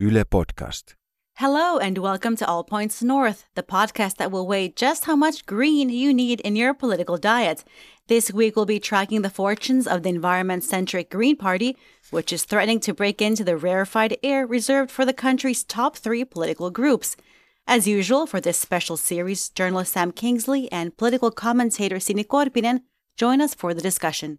Yle 0.00 0.24
Podcast. 0.24 0.94
Hello, 1.38 1.76
and 1.76 1.98
welcome 1.98 2.36
to 2.36 2.46
All 2.46 2.62
Points 2.62 3.02
North, 3.02 3.46
the 3.56 3.64
podcast 3.64 4.14
that 4.18 4.30
will 4.30 4.46
weigh 4.46 4.68
just 4.68 5.06
how 5.06 5.16
much 5.16 5.44
green 5.44 5.88
you 5.88 6.14
need 6.14 6.38
in 6.42 6.54
your 6.54 6.72
political 6.72 7.16
diet. 7.16 7.64
This 8.06 8.30
week, 8.30 8.54
we'll 8.54 8.64
be 8.64 8.78
tracking 8.78 9.22
the 9.22 9.28
fortunes 9.28 9.88
of 9.88 10.04
the 10.04 10.08
environment 10.10 10.62
centric 10.62 11.10
Green 11.10 11.36
Party, 11.36 11.76
which 12.10 12.32
is 12.32 12.44
threatening 12.44 12.78
to 12.78 12.94
break 12.94 13.20
into 13.20 13.42
the 13.42 13.56
rarefied 13.56 14.16
air 14.22 14.46
reserved 14.46 14.92
for 14.92 15.04
the 15.04 15.12
country's 15.12 15.64
top 15.64 15.96
three 15.96 16.24
political 16.24 16.70
groups. 16.70 17.16
As 17.66 17.88
usual, 17.88 18.28
for 18.28 18.40
this 18.40 18.56
special 18.56 18.96
series, 18.96 19.48
journalist 19.48 19.94
Sam 19.94 20.12
Kingsley 20.12 20.70
and 20.70 20.96
political 20.96 21.32
commentator 21.32 21.96
Sini 21.96 22.24
Korpinen 22.24 22.82
join 23.16 23.40
us 23.40 23.52
for 23.52 23.74
the 23.74 23.82
discussion. 23.82 24.38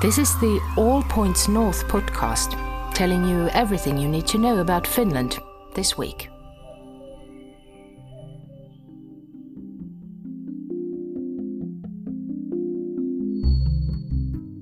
This 0.00 0.16
is 0.16 0.32
the 0.40 0.58
All 0.78 1.02
Points 1.02 1.46
North 1.46 1.86
podcast, 1.88 2.56
telling 2.96 3.28
you 3.28 3.46
everything 3.48 3.98
you 3.98 4.08
need 4.08 4.26
to 4.26 4.38
know 4.38 4.56
about 4.56 4.86
Finland 4.86 5.38
this 5.74 5.98
week. 5.98 6.30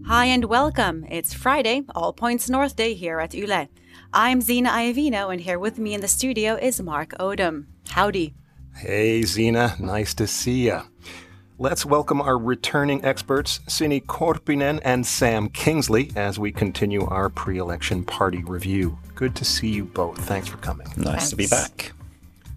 Hi 0.09 0.25
and 0.25 0.47
welcome. 0.47 1.07
It's 1.09 1.33
Friday, 1.33 1.83
All 1.95 2.13
Points 2.13 2.51
North 2.51 2.75
Day 2.75 2.95
here 2.95 3.21
at 3.21 3.35
Yle. 3.35 3.69
I'm 4.13 4.41
Zena 4.41 4.71
Iovino, 4.71 5.33
and 5.33 5.41
here 5.41 5.61
with 5.61 5.79
me 5.79 5.95
in 5.95 6.01
the 6.01 6.09
studio 6.09 6.57
is 6.57 6.83
Mark 6.83 7.11
Odom. 7.21 7.67
Howdy. 7.91 8.35
Hey, 8.75 9.23
Zena. 9.23 9.77
Nice 9.79 10.13
to 10.15 10.27
see 10.27 10.67
ya. 10.67 10.83
Let's 11.57 11.87
welcome 11.87 12.21
our 12.21 12.37
returning 12.37 13.05
experts, 13.05 13.61
Sini 13.69 14.05
Korpinen 14.05 14.81
and 14.85 15.07
Sam 15.07 15.49
Kingsley, 15.49 16.11
as 16.17 16.37
we 16.37 16.51
continue 16.51 17.07
our 17.07 17.29
pre 17.29 17.59
election 17.59 18.03
party 18.03 18.43
review. 18.43 18.99
Good 19.15 19.37
to 19.37 19.45
see 19.45 19.69
you 19.69 19.85
both. 19.85 20.19
Thanks 20.19 20.49
for 20.49 20.57
coming. 20.57 20.89
Nice 20.97 21.31
to 21.31 21.37
be 21.37 21.47
back. 21.47 21.93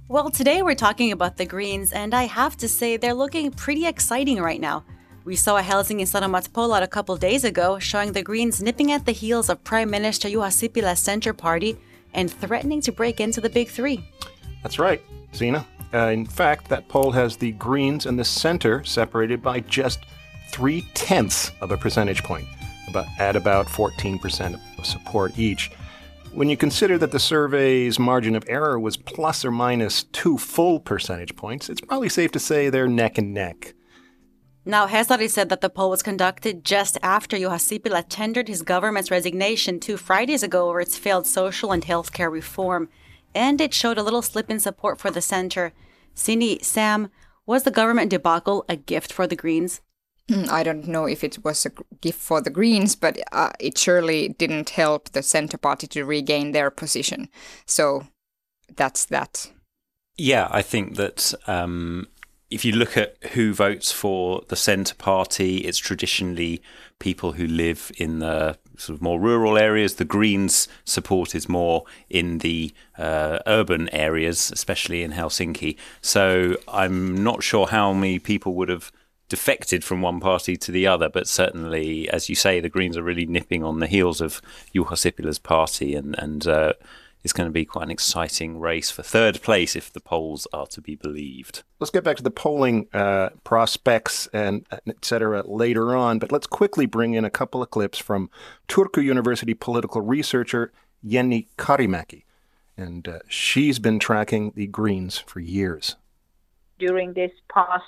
Well, 0.07 0.31
today 0.31 0.63
we're 0.63 0.73
talking 0.73 1.11
about 1.11 1.37
the 1.37 1.45
Greens, 1.45 1.91
and 1.91 2.15
I 2.15 2.23
have 2.23 2.57
to 2.57 2.67
say 2.67 2.97
they're 2.97 3.13
looking 3.13 3.51
pretty 3.51 3.85
exciting 3.85 4.41
right 4.41 4.59
now. 4.59 4.83
We 5.25 5.35
saw 5.35 5.57
a 5.57 5.61
Helsingin 5.61 6.07
Sanomat 6.07 6.51
poll 6.51 6.73
out 6.73 6.81
a 6.81 6.87
couple 6.87 7.15
days 7.17 7.43
ago 7.43 7.77
showing 7.77 8.13
the 8.13 8.23
Greens 8.23 8.63
nipping 8.63 8.91
at 8.91 9.05
the 9.05 9.11
heels 9.11 9.47
of 9.47 9.63
Prime 9.63 9.91
Minister 9.91 10.27
Juha 10.27 10.49
Sipilä's 10.49 10.99
Centre 10.99 11.33
Party 11.33 11.77
and 12.15 12.31
threatening 12.31 12.81
to 12.81 12.91
break 12.91 13.19
into 13.19 13.41
the 13.41 13.49
Big 13.49 13.69
Three. 13.69 14.03
That's 14.63 14.79
right, 14.79 15.03
Zena. 15.35 15.67
Uh, 15.93 16.07
in 16.07 16.25
fact, 16.25 16.69
that 16.69 16.87
poll 16.87 17.11
has 17.11 17.37
the 17.37 17.53
Greens 17.53 18.05
and 18.05 18.19
the 18.19 18.25
Center 18.25 18.83
separated 18.83 19.41
by 19.41 19.61
just 19.61 19.99
three 20.49 20.81
tenths 20.93 21.51
of 21.61 21.71
a 21.71 21.77
percentage 21.77 22.23
point, 22.23 22.47
about, 22.87 23.05
at 23.19 23.35
about 23.35 23.67
14% 23.67 24.59
of 24.77 24.85
support 24.85 25.37
each. 25.37 25.71
When 26.33 26.49
you 26.49 26.57
consider 26.57 26.97
that 26.99 27.11
the 27.11 27.19
survey's 27.19 27.97
margin 27.97 28.35
of 28.35 28.43
error 28.47 28.79
was 28.79 28.97
plus 28.97 29.43
or 29.43 29.51
minus 29.51 30.03
two 30.03 30.37
full 30.37 30.79
percentage 30.79 31.35
points, 31.35 31.69
it's 31.69 31.81
probably 31.81 32.09
safe 32.09 32.31
to 32.33 32.39
say 32.39 32.69
they're 32.69 32.87
neck 32.87 33.17
and 33.17 33.33
neck. 33.33 33.73
Now, 34.67 34.85
Hesari 34.85 35.29
said 35.29 35.47
that 35.47 35.61
the 35.61 35.69
poll 35.69 35.89
was 35.89 36.03
conducted 36.03 36.65
just 36.65 36.97
after 37.01 37.37
Juha 37.37 37.57
Sipilä 37.57 38.03
tendered 38.09 38.49
his 38.49 38.63
government's 38.63 39.09
resignation 39.09 39.79
two 39.79 39.95
Fridays 39.95 40.43
ago 40.43 40.67
over 40.67 40.81
its 40.81 40.97
failed 40.97 41.25
social 41.25 41.71
and 41.71 41.85
healthcare 41.85 42.29
reform, 42.29 42.89
and 43.33 43.61
it 43.61 43.73
showed 43.73 43.97
a 43.97 44.03
little 44.03 44.21
slip 44.21 44.49
in 44.49 44.59
support 44.59 44.99
for 44.99 45.11
the 45.11 45.21
center. 45.21 45.73
Sini, 46.15 46.63
Sam, 46.63 47.09
was 47.45 47.63
the 47.63 47.71
government 47.71 48.11
debacle 48.11 48.65
a 48.67 48.75
gift 48.75 49.13
for 49.13 49.27
the 49.27 49.35
Greens? 49.35 49.81
I 50.49 50.63
don't 50.63 50.87
know 50.87 51.05
if 51.05 51.23
it 51.23 51.43
was 51.45 51.65
a 51.65 51.71
gift 52.01 52.19
for 52.19 52.41
the 52.41 52.49
Greens, 52.49 52.95
but 52.95 53.17
uh, 53.31 53.51
it 53.59 53.77
surely 53.77 54.29
didn't 54.29 54.71
help 54.71 55.09
the 55.09 55.23
Centre 55.23 55.57
Party 55.57 55.87
to 55.87 56.03
regain 56.03 56.51
their 56.51 56.69
position. 56.69 57.29
So 57.65 58.07
that's 58.75 59.05
that. 59.05 59.49
Yeah, 60.17 60.49
I 60.51 60.61
think 60.63 60.95
that 60.95 61.33
um, 61.47 62.07
if 62.49 62.65
you 62.65 62.73
look 62.73 62.97
at 62.97 63.15
who 63.33 63.53
votes 63.53 63.91
for 63.91 64.41
the 64.49 64.57
Centre 64.57 64.95
Party, 64.95 65.59
it's 65.59 65.77
traditionally 65.77 66.61
people 66.99 67.33
who 67.33 67.47
live 67.47 67.91
in 67.97 68.19
the 68.19 68.57
sort 68.77 68.95
of 68.95 69.01
more 69.01 69.19
rural 69.19 69.57
areas. 69.57 69.95
The 69.95 70.05
Greens' 70.05 70.67
support 70.85 71.35
is 71.35 71.49
more 71.49 71.83
in 72.09 72.39
the 72.39 72.73
uh, 72.97 73.39
urban 73.45 73.89
areas, 73.89 74.51
especially 74.51 75.03
in 75.03 75.11
Helsinki. 75.11 75.75
So 76.01 76.57
I'm 76.67 77.23
not 77.23 77.43
sure 77.43 77.67
how 77.67 77.93
many 77.93 78.19
people 78.19 78.53
would 78.55 78.69
have 78.69 78.91
defected 79.29 79.83
from 79.83 80.01
one 80.01 80.19
party 80.19 80.55
to 80.55 80.71
the 80.71 80.87
other, 80.87 81.09
but 81.09 81.27
certainly, 81.27 82.09
as 82.09 82.29
you 82.29 82.35
say, 82.35 82.59
the 82.59 82.69
Greens 82.69 82.97
are 82.97 83.03
really 83.03 83.25
nipping 83.25 83.63
on 83.63 83.79
the 83.79 83.87
heels 83.87 84.21
of 84.21 84.41
Juha 84.73 84.93
Sipilä's 84.93 85.39
party 85.39 85.95
and 85.95 86.17
and. 86.17 86.47
Uh, 86.47 86.73
it's 87.27 87.33
going 87.33 87.49
to 87.49 87.51
be 87.51 87.65
quite 87.65 87.83
an 87.83 87.91
exciting 87.91 88.57
race 88.57 88.89
for 88.89 89.03
third 89.03 89.41
place 89.41 89.75
if 89.75 89.91
the 89.91 89.99
polls 89.99 90.47
are 90.53 90.65
to 90.67 90.79
be 90.79 90.95
believed. 90.95 91.63
Let's 91.77 91.91
get 91.91 92.05
back 92.05 92.15
to 92.15 92.23
the 92.23 92.31
polling 92.31 92.87
uh, 92.93 93.31
prospects 93.43 94.29
and 94.31 94.65
et 94.71 95.03
cetera 95.03 95.43
later 95.45 95.93
on, 95.93 96.19
but 96.19 96.31
let's 96.31 96.47
quickly 96.47 96.85
bring 96.85 97.15
in 97.15 97.25
a 97.25 97.29
couple 97.29 97.61
of 97.61 97.69
clips 97.69 97.97
from 97.97 98.29
Turku 98.69 99.03
University 99.03 99.53
political 99.53 99.99
researcher 99.99 100.71
Jenni 101.05 101.47
Karimäki. 101.57 102.23
And 102.77 103.05
uh, 103.09 103.19
she's 103.27 103.77
been 103.77 103.99
tracking 103.99 104.53
the 104.55 104.67
Greens 104.67 105.17
for 105.17 105.41
years. 105.41 105.97
During 106.79 107.11
this 107.11 107.31
past 107.53 107.83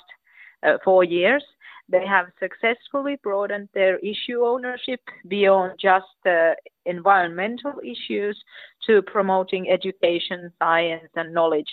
uh, 0.62 0.76
four 0.84 1.02
years, 1.02 1.42
they 1.90 2.06
have 2.06 2.26
successfully 2.38 3.18
broadened 3.22 3.68
their 3.74 3.98
issue 3.98 4.44
ownership 4.44 5.00
beyond 5.28 5.72
just 5.80 6.06
uh, 6.26 6.52
environmental 6.86 7.74
issues 7.82 8.40
to 8.86 9.02
promoting 9.02 9.70
education, 9.70 10.52
science, 10.58 11.10
and 11.16 11.34
knowledge. 11.34 11.70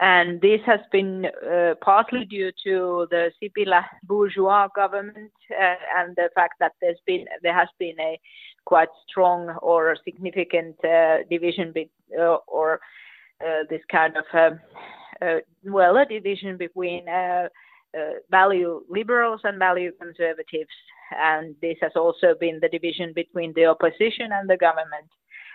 And 0.00 0.40
this 0.40 0.60
has 0.64 0.80
been 0.90 1.26
uh, 1.26 1.74
partly 1.82 2.24
due 2.24 2.50
to 2.64 3.06
the 3.10 3.30
Sipilä 3.38 3.84
bourgeois 4.02 4.68
government 4.74 5.32
uh, 5.50 5.74
and 5.98 6.16
the 6.16 6.30
fact 6.34 6.54
that 6.58 6.72
there's 6.80 7.00
been 7.06 7.26
there 7.42 7.52
has 7.52 7.68
been 7.78 8.00
a 8.00 8.18
quite 8.64 8.88
strong 9.06 9.50
or 9.60 9.96
significant 10.02 10.82
uh, 10.84 11.18
division 11.28 11.70
be- 11.72 11.90
uh, 12.18 12.38
or 12.46 12.80
uh, 13.44 13.64
this 13.68 13.82
kind 13.92 14.14
of 14.16 14.24
um, 14.32 15.40
well 15.64 15.98
a 15.98 16.06
division 16.06 16.56
between 16.56 17.06
uh, 17.06 17.48
value 18.30 18.82
liberals 18.88 19.40
and 19.44 19.58
value 19.58 19.92
conservatives. 20.00 20.70
And 21.16 21.56
this 21.60 21.76
has 21.80 21.92
also 21.96 22.34
been 22.38 22.60
the 22.60 22.68
division 22.68 23.12
between 23.14 23.52
the 23.54 23.66
opposition 23.66 24.30
and 24.32 24.48
the 24.48 24.56
government. 24.56 25.10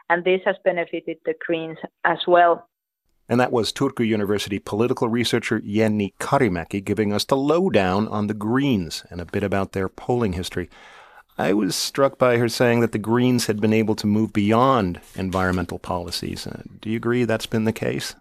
And 0.10 0.24
this 0.24 0.42
has 0.46 0.56
benefited 0.64 1.18
the 1.26 1.34
Greens 1.46 1.78
as 2.04 2.20
well. 2.28 2.68
And 3.28 3.40
that 3.40 3.52
was 3.52 3.74
Turku 3.74 4.06
University 4.06 4.60
political 4.60 5.08
researcher 5.08 5.60
Jenni 5.60 6.14
Karimäki 6.20 6.84
giving 6.84 7.12
us 7.12 7.26
the 7.26 7.38
lowdown 7.38 8.08
on 8.10 8.28
the 8.28 8.36
Greens 8.36 9.04
and 9.10 9.20
a 9.20 9.26
bit 9.26 9.44
about 9.44 9.72
their 9.72 9.90
polling 9.90 10.34
history. 10.34 10.70
I 11.38 11.54
was 11.54 11.76
struck 11.76 12.18
by 12.18 12.38
her 12.38 12.48
saying 12.48 12.80
that 12.82 12.92
the 12.92 13.00
Greens 13.00 13.48
had 13.48 13.60
been 13.60 13.74
able 13.74 13.96
to 13.96 14.08
move 14.08 14.32
beyond 14.32 15.02
environmental 15.16 15.80
policies. 15.80 16.48
Uh, 16.48 16.62
do 16.80 16.90
you 16.90 16.98
agree 16.98 17.26
that's 17.26 17.48
been 17.48 17.66
the 17.66 17.74
case? 17.74 18.16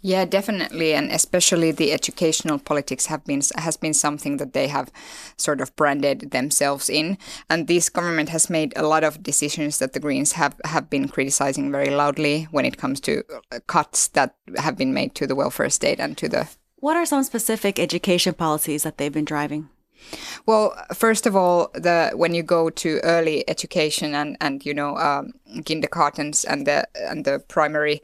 Yeah, 0.00 0.24
definitely, 0.24 0.94
and 0.94 1.10
especially 1.10 1.72
the 1.72 1.92
educational 1.92 2.58
politics 2.58 3.06
have 3.06 3.24
been 3.24 3.42
has 3.56 3.76
been 3.76 3.94
something 3.94 4.36
that 4.36 4.52
they 4.52 4.68
have 4.68 4.92
sort 5.36 5.60
of 5.60 5.74
branded 5.76 6.30
themselves 6.30 6.88
in, 6.88 7.18
and 7.48 7.66
this 7.66 7.88
government 7.88 8.28
has 8.28 8.50
made 8.50 8.72
a 8.76 8.86
lot 8.86 9.02
of 9.02 9.22
decisions 9.22 9.78
that 9.78 9.92
the 9.92 10.00
Greens 10.00 10.32
have 10.32 10.60
have 10.64 10.90
been 10.90 11.08
criticizing 11.08 11.72
very 11.72 11.90
loudly 11.90 12.48
when 12.50 12.64
it 12.64 12.76
comes 12.76 13.00
to 13.00 13.24
uh, 13.50 13.60
cuts 13.66 14.08
that 14.08 14.34
have 14.56 14.76
been 14.76 14.94
made 14.94 15.14
to 15.14 15.26
the 15.26 15.34
welfare 15.34 15.70
state 15.70 15.98
and 15.98 16.16
to 16.18 16.28
the. 16.28 16.48
What 16.76 16.96
are 16.96 17.06
some 17.06 17.24
specific 17.24 17.78
education 17.78 18.34
policies 18.34 18.82
that 18.82 18.98
they've 18.98 19.12
been 19.12 19.24
driving? 19.24 19.70
Well, 20.46 20.74
first 20.92 21.26
of 21.26 21.34
all, 21.34 21.70
the 21.72 22.12
when 22.14 22.34
you 22.34 22.42
go 22.42 22.70
to 22.70 23.00
early 23.02 23.48
education 23.48 24.14
and 24.14 24.36
and 24.40 24.64
you 24.66 24.74
know 24.74 24.96
um, 24.98 25.32
kindergartens 25.64 26.44
and 26.44 26.66
the 26.66 26.86
and 26.94 27.24
the 27.24 27.38
primary 27.48 28.02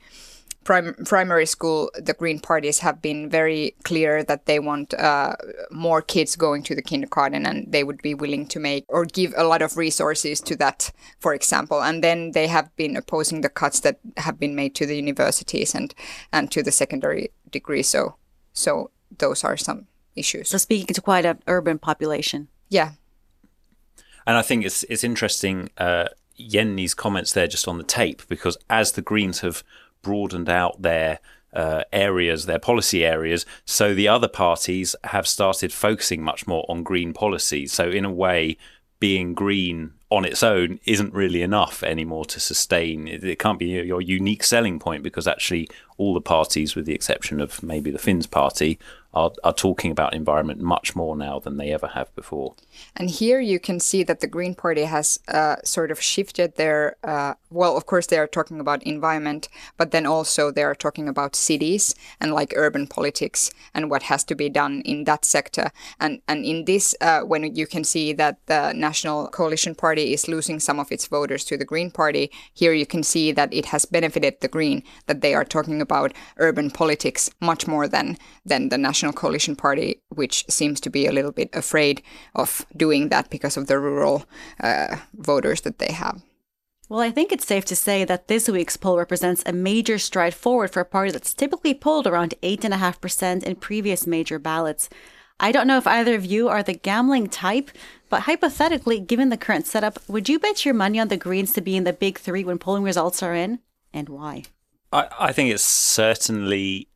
prim- 0.64 0.94
primary 1.06 1.46
school, 1.46 1.90
the 1.94 2.14
Green 2.14 2.38
parties 2.38 2.78
have 2.80 3.00
been 3.02 3.28
very 3.28 3.74
clear 3.84 4.22
that 4.24 4.46
they 4.46 4.58
want 4.58 4.94
uh, 4.94 5.36
more 5.70 6.02
kids 6.02 6.36
going 6.36 6.62
to 6.64 6.74
the 6.74 6.82
kindergarten 6.82 7.46
and 7.46 7.70
they 7.70 7.84
would 7.84 8.02
be 8.02 8.14
willing 8.14 8.46
to 8.48 8.60
make 8.60 8.84
or 8.88 9.04
give 9.04 9.34
a 9.36 9.44
lot 9.44 9.62
of 9.62 9.76
resources 9.76 10.40
to 10.40 10.56
that, 10.56 10.92
for 11.18 11.34
example. 11.34 11.82
And 11.82 12.04
then 12.04 12.32
they 12.32 12.46
have 12.46 12.74
been 12.76 12.96
opposing 12.96 13.40
the 13.40 13.48
cuts 13.48 13.80
that 13.80 13.98
have 14.16 14.38
been 14.38 14.54
made 14.54 14.74
to 14.76 14.86
the 14.86 14.96
universities 14.96 15.74
and, 15.74 15.94
and 16.32 16.50
to 16.52 16.62
the 16.62 16.72
secondary 16.72 17.30
degree. 17.50 17.82
So, 17.82 18.16
so 18.52 18.90
those 19.18 19.44
are 19.44 19.56
some 19.56 19.86
issues. 20.16 20.48
So 20.48 20.58
speaking 20.58 20.94
to 20.94 21.00
quite 21.00 21.24
an 21.24 21.42
urban 21.46 21.78
population. 21.78 22.48
Yeah. 22.68 22.92
And 24.26 24.36
I 24.36 24.42
think 24.42 24.64
it's 24.64 24.84
it's 24.84 25.02
interesting 25.02 25.70
uh, 25.78 26.08
Jenni's 26.38 26.94
comments 26.94 27.32
there 27.32 27.48
just 27.48 27.66
on 27.66 27.78
the 27.78 27.84
tape 27.84 28.22
because 28.28 28.56
as 28.68 28.92
the 28.92 29.02
Greens 29.02 29.40
have 29.40 29.64
broadened 30.02 30.48
out 30.48 30.82
their 30.82 31.20
uh, 31.52 31.84
areas, 31.92 32.46
their 32.46 32.58
policy 32.58 33.04
areas. 33.04 33.44
So 33.64 33.94
the 33.94 34.08
other 34.08 34.28
parties 34.28 34.94
have 35.04 35.26
started 35.26 35.72
focusing 35.72 36.22
much 36.22 36.46
more 36.46 36.64
on 36.68 36.82
green 36.82 37.12
policies. 37.12 37.72
So 37.72 37.88
in 37.88 38.04
a 38.04 38.12
way, 38.12 38.56
being 39.00 39.34
green 39.34 39.94
on 40.10 40.24
its 40.24 40.42
own 40.42 40.78
isn't 40.84 41.14
really 41.14 41.40
enough 41.40 41.82
anymore 41.82 42.24
to 42.26 42.38
sustain. 42.38 43.08
It, 43.08 43.24
it, 43.24 43.38
can't 43.38 43.58
be 43.58 43.66
your 43.66 44.00
unique 44.00 44.44
selling 44.44 44.78
point 44.78 45.02
because 45.02 45.26
actually 45.26 45.68
all 45.96 46.14
the 46.14 46.20
parties, 46.20 46.74
with 46.74 46.84
the 46.84 46.94
exception 46.94 47.40
of 47.40 47.62
maybe 47.62 47.90
the 47.90 47.98
Finns 47.98 48.26
party, 48.26 48.78
are, 49.14 49.32
are 49.42 49.54
talking 49.54 49.90
about 49.90 50.14
environment 50.14 50.60
much 50.60 50.94
more 50.94 51.16
now 51.16 51.38
than 51.38 51.56
they 51.56 51.72
ever 51.72 51.88
have 51.88 52.14
before. 52.14 52.54
And 52.96 53.10
here 53.10 53.40
you 53.40 53.58
can 53.58 53.80
see 53.80 54.02
that 54.04 54.20
the 54.20 54.26
Green 54.26 54.54
Party 54.54 54.82
has 54.82 55.20
uh, 55.28 55.56
sort 55.64 55.90
of 55.90 56.00
shifted 56.00 56.56
their, 56.56 56.96
uh, 57.04 57.34
well, 57.50 57.76
of 57.76 57.86
course, 57.86 58.06
they 58.06 58.18
are 58.18 58.26
talking 58.26 58.60
about 58.60 58.82
environment, 58.82 59.48
but 59.76 59.90
then 59.90 60.06
also 60.06 60.50
they 60.50 60.62
are 60.62 60.74
talking 60.74 61.08
about 61.08 61.36
cities 61.36 61.94
and 62.20 62.32
like 62.32 62.52
urban 62.56 62.86
politics 62.86 63.50
and 63.74 63.90
what 63.90 64.04
has 64.04 64.24
to 64.24 64.34
be 64.34 64.48
done 64.48 64.82
in 64.84 65.04
that 65.04 65.24
sector. 65.24 65.70
And, 65.98 66.20
and 66.28 66.44
in 66.44 66.64
this, 66.64 66.94
uh, 67.00 67.20
when 67.20 67.54
you 67.54 67.66
can 67.66 67.84
see 67.84 68.12
that 68.14 68.38
the 68.46 68.72
National 68.72 69.28
Coalition 69.28 69.74
Party 69.74 70.12
is 70.12 70.28
losing 70.28 70.60
some 70.60 70.78
of 70.78 70.92
its 70.92 71.06
voters 71.06 71.44
to 71.46 71.56
the 71.56 71.64
Green 71.64 71.90
Party, 71.90 72.30
here 72.52 72.72
you 72.72 72.86
can 72.86 73.02
see 73.02 73.32
that 73.32 73.52
it 73.52 73.66
has 73.66 73.84
benefited 73.84 74.40
the 74.40 74.48
Green, 74.48 74.82
that 75.06 75.20
they 75.20 75.34
are 75.34 75.44
talking 75.44 75.80
about 75.80 76.12
urban 76.38 76.70
politics 76.70 77.30
much 77.40 77.66
more 77.66 77.88
than, 77.88 78.16
than 78.44 78.68
the 78.68 78.78
National 78.78 79.12
Coalition 79.12 79.56
Party, 79.56 80.00
which 80.08 80.44
seems 80.48 80.80
to 80.80 80.90
be 80.90 81.06
a 81.06 81.12
little 81.12 81.32
bit 81.32 81.50
afraid 81.52 82.02
of 82.34 82.66
doing 82.76 83.08
that 83.08 83.30
because 83.30 83.56
of 83.56 83.66
the 83.66 83.78
rural 83.78 84.24
uh, 84.60 84.96
voters 85.14 85.62
that 85.62 85.78
they 85.78 85.92
have. 85.92 86.22
Well, 86.88 87.00
I 87.00 87.12
think 87.12 87.30
it's 87.30 87.46
safe 87.46 87.64
to 87.66 87.76
say 87.76 88.04
that 88.04 88.26
this 88.26 88.48
week's 88.48 88.76
poll 88.76 88.98
represents 88.98 89.44
a 89.46 89.52
major 89.52 89.96
stride 89.96 90.34
forward 90.34 90.72
for 90.72 90.80
a 90.80 90.84
party 90.84 91.12
that's 91.12 91.32
typically 91.32 91.72
polled 91.72 92.06
around 92.06 92.34
8.5% 92.42 93.44
in 93.44 93.56
previous 93.56 94.08
major 94.08 94.40
ballots. 94.40 94.88
I 95.38 95.52
don't 95.52 95.68
know 95.68 95.78
if 95.78 95.86
either 95.86 96.16
of 96.16 96.24
you 96.24 96.48
are 96.48 96.64
the 96.64 96.74
gambling 96.74 97.28
type, 97.28 97.70
but 98.08 98.22
hypothetically, 98.22 98.98
given 98.98 99.28
the 99.28 99.36
current 99.36 99.68
setup, 99.68 100.00
would 100.08 100.28
you 100.28 100.40
bet 100.40 100.64
your 100.64 100.74
money 100.74 100.98
on 100.98 101.06
the 101.06 101.16
Greens 101.16 101.52
to 101.52 101.60
be 101.60 101.76
in 101.76 101.84
the 101.84 101.92
big 101.92 102.18
three 102.18 102.42
when 102.42 102.58
polling 102.58 102.82
results 102.82 103.22
are 103.22 103.34
in? 103.34 103.60
And 103.92 104.08
why? 104.08 104.42
I, 104.92 105.08
I 105.18 105.32
think 105.32 105.54
it's 105.54 105.62
certainly 105.62 106.88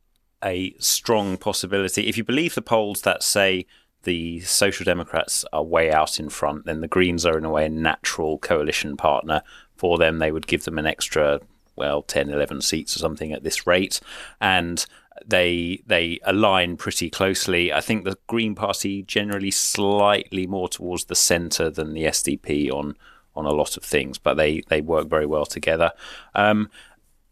a 0.43 0.75
strong 0.77 1.37
possibility. 1.37 2.07
If 2.07 2.17
you 2.17 2.25
believe 2.25 2.53
the 2.53 2.61
polls 2.61 3.01
that 3.01 3.23
say 3.23 3.65
the 4.05 4.39
Social 4.41 4.83
Democrats 4.83 5.45
are 5.51 5.63
way 5.63 5.91
out 5.91 6.19
in 6.19 6.29
front, 6.29 6.65
then 6.65 6.81
the 6.81 6.87
Greens 6.87 7.25
are 7.25 7.37
in 7.37 7.45
a 7.45 7.49
way 7.49 7.65
a 7.65 7.69
natural 7.69 8.37
coalition 8.37 8.95
partner 8.95 9.41
for 9.75 9.97
them. 9.97 10.19
They 10.19 10.31
would 10.31 10.47
give 10.47 10.63
them 10.63 10.79
an 10.79 10.85
extra, 10.85 11.41
well, 11.75 12.01
10, 12.01 12.29
11 12.29 12.61
seats 12.61 12.95
or 12.95 12.99
something 12.99 13.33
at 13.33 13.43
this 13.43 13.67
rate. 13.67 13.99
And 14.39 14.85
they 15.25 15.81
they 15.85 16.19
align 16.23 16.77
pretty 16.77 17.09
closely. 17.09 17.71
I 17.71 17.81
think 17.81 18.03
the 18.03 18.17
Green 18.27 18.55
Party 18.55 19.03
generally 19.03 19.51
slightly 19.51 20.45
more 20.45 20.67
towards 20.67 21.05
the 21.05 21.15
centre 21.15 21.69
than 21.69 21.93
the 21.93 22.05
SDP 22.05 22.71
on 22.71 22.95
on 23.35 23.45
a 23.45 23.53
lot 23.53 23.77
of 23.77 23.83
things, 23.83 24.17
but 24.17 24.35
they 24.35 24.61
they 24.67 24.81
work 24.81 25.07
very 25.07 25.25
well 25.25 25.45
together. 25.45 25.91
Um, 26.33 26.69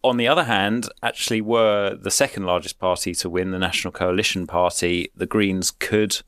on 0.02 0.18
the 0.18 0.28
other 0.28 0.44
hand, 0.44 0.90
actually 1.02 1.42
were 1.42 1.96
the 1.96 2.12
second 2.12 2.46
largest 2.46 2.78
party 2.78 3.14
to 3.16 3.30
win, 3.30 3.52
the 3.52 3.60
National 3.60 3.92
Coalition 3.92 4.46
Party. 4.46 5.10
The 5.16 5.26
Greens 5.26 5.72
could 5.72 6.22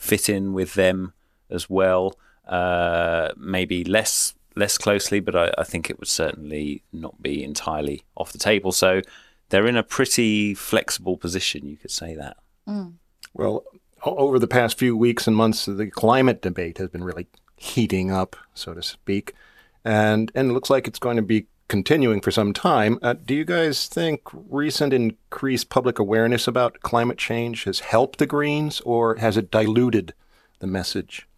fit 0.00 0.28
in 0.28 0.52
with 0.52 0.74
them 0.74 1.12
as 1.50 1.68
well, 1.68 2.16
uh, 2.48 3.28
maybe 3.36 3.84
less 3.84 4.34
less 4.56 4.76
closely, 4.76 5.20
but 5.20 5.36
I, 5.36 5.52
I, 5.56 5.62
think 5.62 5.88
it 5.88 6.00
would 6.00 6.08
certainly 6.08 6.82
not 6.92 7.22
be 7.22 7.44
entirely 7.44 8.02
off 8.16 8.32
the 8.32 8.38
table. 8.38 8.72
So 8.72 9.00
they're 9.48 9.66
in 9.66 9.76
a 9.76 9.84
pretty 9.84 10.54
flexible 10.54 11.16
position, 11.16 11.68
you 11.68 11.76
could 11.76 11.92
say 11.92 12.16
that. 12.16 12.36
Mm. 12.66 12.94
Well, 13.32 13.62
over 14.02 14.40
the 14.40 14.48
past 14.48 14.76
few 14.76 14.96
weeks 14.96 15.28
and 15.28 15.36
months, 15.36 15.66
the 15.66 15.86
climate 15.86 16.42
debate 16.42 16.78
has 16.78 16.88
been 16.88 17.04
really 17.04 17.28
heating 17.54 18.10
up, 18.10 18.34
so 18.54 18.74
to 18.74 18.82
speak, 18.82 19.34
and 19.84 20.32
and 20.34 20.50
it 20.50 20.52
looks 20.52 20.70
like 20.70 20.88
it's 20.88 20.98
going 20.98 21.16
to 21.16 21.22
be 21.22 21.46
continuing 21.70 22.20
for 22.20 22.32
some 22.32 22.52
time. 22.52 22.98
Uh, 23.00 23.14
do 23.14 23.32
you 23.32 23.44
guys 23.44 23.86
think 23.86 24.22
recent 24.32 24.92
increased 24.92 25.70
public 25.70 26.00
awareness 26.00 26.48
about 26.48 26.80
climate 26.80 27.16
change 27.16 27.64
has 27.64 27.78
helped 27.78 28.18
the 28.18 28.26
Greens 28.26 28.80
or 28.80 29.14
has 29.16 29.36
it 29.36 29.52
diluted 29.52 30.12
the 30.58 30.66
message? 30.66 31.28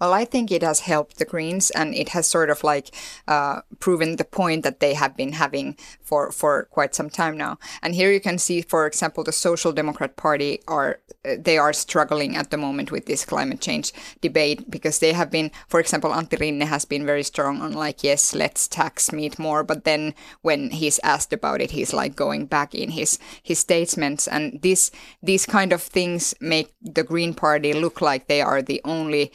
Well, 0.00 0.12
I 0.12 0.24
think 0.24 0.50
it 0.50 0.62
has 0.62 0.80
helped 0.80 1.18
the 1.18 1.24
Greens, 1.24 1.70
and 1.70 1.94
it 1.94 2.10
has 2.10 2.26
sort 2.26 2.50
of 2.50 2.64
like 2.64 2.94
uh, 3.28 3.60
proven 3.80 4.16
the 4.16 4.24
point 4.24 4.62
that 4.64 4.80
they 4.80 4.94
have 4.94 5.16
been 5.16 5.32
having 5.32 5.76
for 6.02 6.32
for 6.32 6.64
quite 6.70 6.94
some 6.94 7.10
time 7.10 7.36
now. 7.36 7.58
And 7.82 7.94
here 7.94 8.12
you 8.12 8.20
can 8.20 8.38
see, 8.38 8.62
for 8.62 8.86
example, 8.86 9.24
the 9.24 9.32
Social 9.32 9.72
Democrat 9.72 10.16
Party 10.16 10.60
are 10.66 11.00
they 11.24 11.58
are 11.58 11.72
struggling 11.72 12.36
at 12.36 12.50
the 12.50 12.56
moment 12.56 12.90
with 12.90 13.06
this 13.06 13.24
climate 13.24 13.60
change 13.60 13.92
debate 14.20 14.70
because 14.70 14.98
they 14.98 15.12
have 15.12 15.30
been, 15.30 15.50
for 15.68 15.80
example, 15.80 16.10
Antti 16.10 16.38
Rinne 16.38 16.66
has 16.66 16.84
been 16.84 17.06
very 17.06 17.22
strong 17.22 17.60
on 17.60 17.72
like 17.72 18.02
yes, 18.02 18.34
let's 18.34 18.68
tax 18.68 19.12
meat 19.12 19.38
more, 19.38 19.62
but 19.62 19.84
then 19.84 20.14
when 20.42 20.70
he's 20.70 21.00
asked 21.02 21.32
about 21.32 21.60
it, 21.60 21.70
he's 21.70 21.92
like 21.92 22.16
going 22.16 22.46
back 22.46 22.74
in 22.74 22.90
his 22.90 23.18
his 23.42 23.58
statements, 23.58 24.26
and 24.28 24.60
this 24.62 24.90
these 25.22 25.46
kind 25.46 25.72
of 25.72 25.82
things 25.82 26.34
make 26.40 26.72
the 26.80 27.04
Green 27.04 27.34
Party 27.34 27.72
look 27.72 28.00
like 28.00 28.26
they 28.26 28.42
are 28.42 28.62
the 28.62 28.80
only 28.84 29.32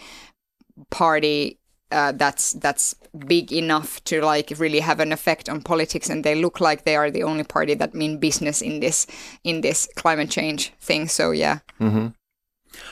party 0.90 1.60
uh, 1.92 2.12
that's 2.12 2.54
that's 2.54 2.96
big 3.28 3.52
enough 3.54 4.04
to 4.04 4.22
like 4.22 4.52
really 4.58 4.80
have 4.82 5.00
an 5.00 5.12
effect 5.12 5.50
on 5.50 5.62
politics, 5.62 6.10
and 6.10 6.24
they 6.24 6.36
look 6.36 6.60
like 6.60 6.84
they 6.84 6.96
are 6.96 7.10
the 7.10 7.24
only 7.24 7.44
party 7.44 7.74
that 7.76 7.94
mean 7.94 8.20
business 8.20 8.62
in 8.62 8.80
this 8.80 9.08
in 9.44 9.62
this 9.62 9.88
climate 9.96 10.30
change 10.30 10.74
thing. 10.82 11.08
So 11.08 11.32
yeah. 11.32 11.60
Mm-hmm. 11.80 12.08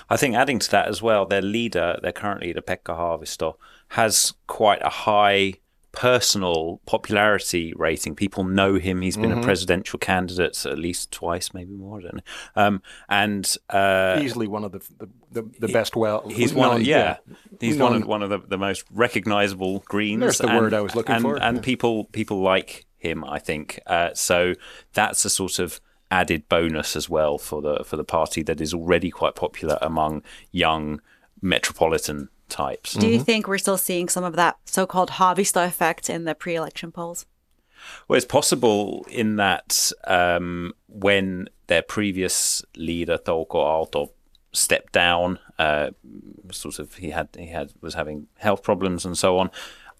I 0.09 0.17
think 0.17 0.35
adding 0.35 0.59
to 0.59 0.71
that 0.71 0.87
as 0.87 1.01
well, 1.01 1.25
their 1.25 1.41
leader, 1.41 1.99
their 2.01 2.13
current 2.13 2.41
leader 2.41 2.61
Pekka 2.61 2.95
Haavisto, 2.97 3.55
has 3.89 4.33
quite 4.47 4.81
a 4.81 4.89
high 4.89 5.55
personal 5.95 6.81
popularity 6.85 7.73
rating. 7.75 8.15
People 8.15 8.43
know 8.43 8.75
him. 8.75 9.01
He's 9.01 9.15
been 9.15 9.31
mm-hmm. 9.31 9.39
a 9.39 9.43
presidential 9.43 9.97
candidate 9.97 10.65
at 10.65 10.77
least 10.77 11.11
twice, 11.11 11.53
maybe 11.53 11.73
more. 11.73 11.99
I 11.99 12.01
don't 12.01 12.15
know. 12.15 12.21
Um, 12.55 12.81
and 13.09 13.57
uh, 13.69 14.19
easily 14.21 14.47
one 14.47 14.65
of 14.65 14.73
the 14.73 14.79
the, 14.99 15.09
the, 15.31 15.49
the 15.61 15.67
best. 15.69 15.95
Well, 15.95 16.27
he's 16.29 16.53
one. 16.53 16.75
Of, 16.75 16.83
yeah, 16.83 17.17
yeah, 17.27 17.35
he's 17.59 17.77
known. 17.77 17.93
one 17.93 18.01
of 18.01 18.07
one 18.07 18.23
of 18.23 18.29
the, 18.29 18.39
the 18.39 18.57
most 18.57 18.85
recognizable 18.91 19.79
Greens. 19.87 20.19
There's 20.19 20.37
the 20.37 20.49
and, 20.49 20.59
word 20.59 20.73
I 20.73 20.81
was 20.81 20.95
looking 20.95 21.15
and, 21.15 21.21
for. 21.23 21.41
And 21.41 21.57
yeah. 21.57 21.63
people 21.63 22.05
people 22.05 22.41
like 22.41 22.85
him. 22.97 23.23
I 23.23 23.39
think 23.39 23.79
uh, 23.87 24.13
so. 24.13 24.53
That's 24.93 25.23
a 25.23 25.29
sort 25.29 25.59
of 25.59 25.79
added 26.11 26.47
bonus 26.49 26.95
as 26.95 27.09
well 27.09 27.37
for 27.37 27.61
the 27.61 27.83
for 27.85 27.95
the 27.95 28.03
party 28.03 28.43
that 28.43 28.61
is 28.61 28.73
already 28.73 29.09
quite 29.09 29.35
popular 29.35 29.77
among 29.81 30.23
young 30.51 31.01
metropolitan 31.41 32.29
types. 32.49 32.93
Do 32.93 33.07
you 33.07 33.15
mm-hmm. 33.15 33.23
think 33.23 33.47
we're 33.47 33.57
still 33.57 33.77
seeing 33.77 34.09
some 34.09 34.23
of 34.23 34.35
that 34.35 34.57
so 34.65 34.85
called 34.85 35.11
Haavisto 35.11 35.65
effect 35.65 36.09
in 36.09 36.25
the 36.25 36.35
pre 36.35 36.55
election 36.55 36.91
polls? 36.91 37.25
Well, 38.07 38.17
it's 38.17 38.25
possible 38.25 39.05
in 39.09 39.35
that 39.35 39.91
um, 40.05 40.73
when 40.87 41.49
their 41.67 41.81
previous 41.81 42.63
leader, 42.75 43.17
Touko 43.17 43.47
Aalto, 43.51 44.09
stepped 44.53 44.93
down, 44.93 45.37
uh, 45.59 45.89
sort 46.51 46.79
of 46.79 46.95
he 46.95 47.09
had 47.09 47.29
he 47.37 47.47
had 47.47 47.73
was 47.81 47.93
having 47.93 48.27
health 48.37 48.63
problems 48.63 49.05
and 49.05 49.17
so 49.17 49.37
on. 49.37 49.51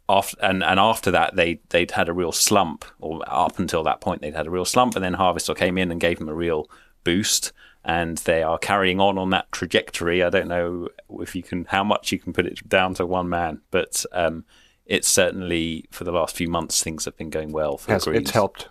After, 0.08 0.38
and, 0.40 0.64
and 0.64 0.80
after 0.80 1.12
that, 1.12 1.36
they 1.36 1.60
they'd 1.70 1.92
had 1.92 2.10
a 2.10 2.14
real 2.14 2.32
slump, 2.32 2.86
or 3.00 3.22
up 3.28 3.60
until 3.60 3.84
that 3.84 4.02
point, 4.02 4.22
they'd 4.22 4.36
had 4.36 4.48
a 4.48 4.52
real 4.52 4.66
slump, 4.66 4.96
and 4.96 5.04
then 5.04 5.16
Haavisto 5.16 5.56
came 5.56 5.78
in 5.78 5.92
and 5.92 6.00
gave 6.00 6.20
them 6.20 6.30
a 6.30 6.34
real 6.34 6.70
boost 7.04 7.52
and 7.86 8.18
they 8.20 8.42
are 8.42 8.58
carrying 8.58 9.00
on 9.00 9.18
on 9.18 9.30
that 9.30 9.52
trajectory. 9.52 10.24
I 10.24 10.30
don't 10.32 10.48
know 10.48 10.90
if 11.20 11.36
you 11.36 11.44
can, 11.44 11.66
how 11.66 11.84
much 11.84 12.12
you 12.12 12.18
can 12.18 12.34
put 12.34 12.48
it 12.48 12.68
down 12.68 12.96
to 12.96 13.06
one 13.06 13.30
man, 13.30 13.62
but 13.70 14.04
um, 14.12 14.44
it's 14.86 15.08
certainly 15.08 15.86
for 15.92 16.04
the 16.04 16.12
last 16.12 16.36
few 16.36 16.50
months 16.50 16.84
things 16.84 17.06
have 17.06 17.16
been 17.16 17.30
going 17.30 17.52
well 17.52 17.78
for 17.78 17.92
yes, 17.92 18.04
the 18.04 18.12
Greens. 18.12 18.24
It's 18.24 18.32
helped. 18.32 18.70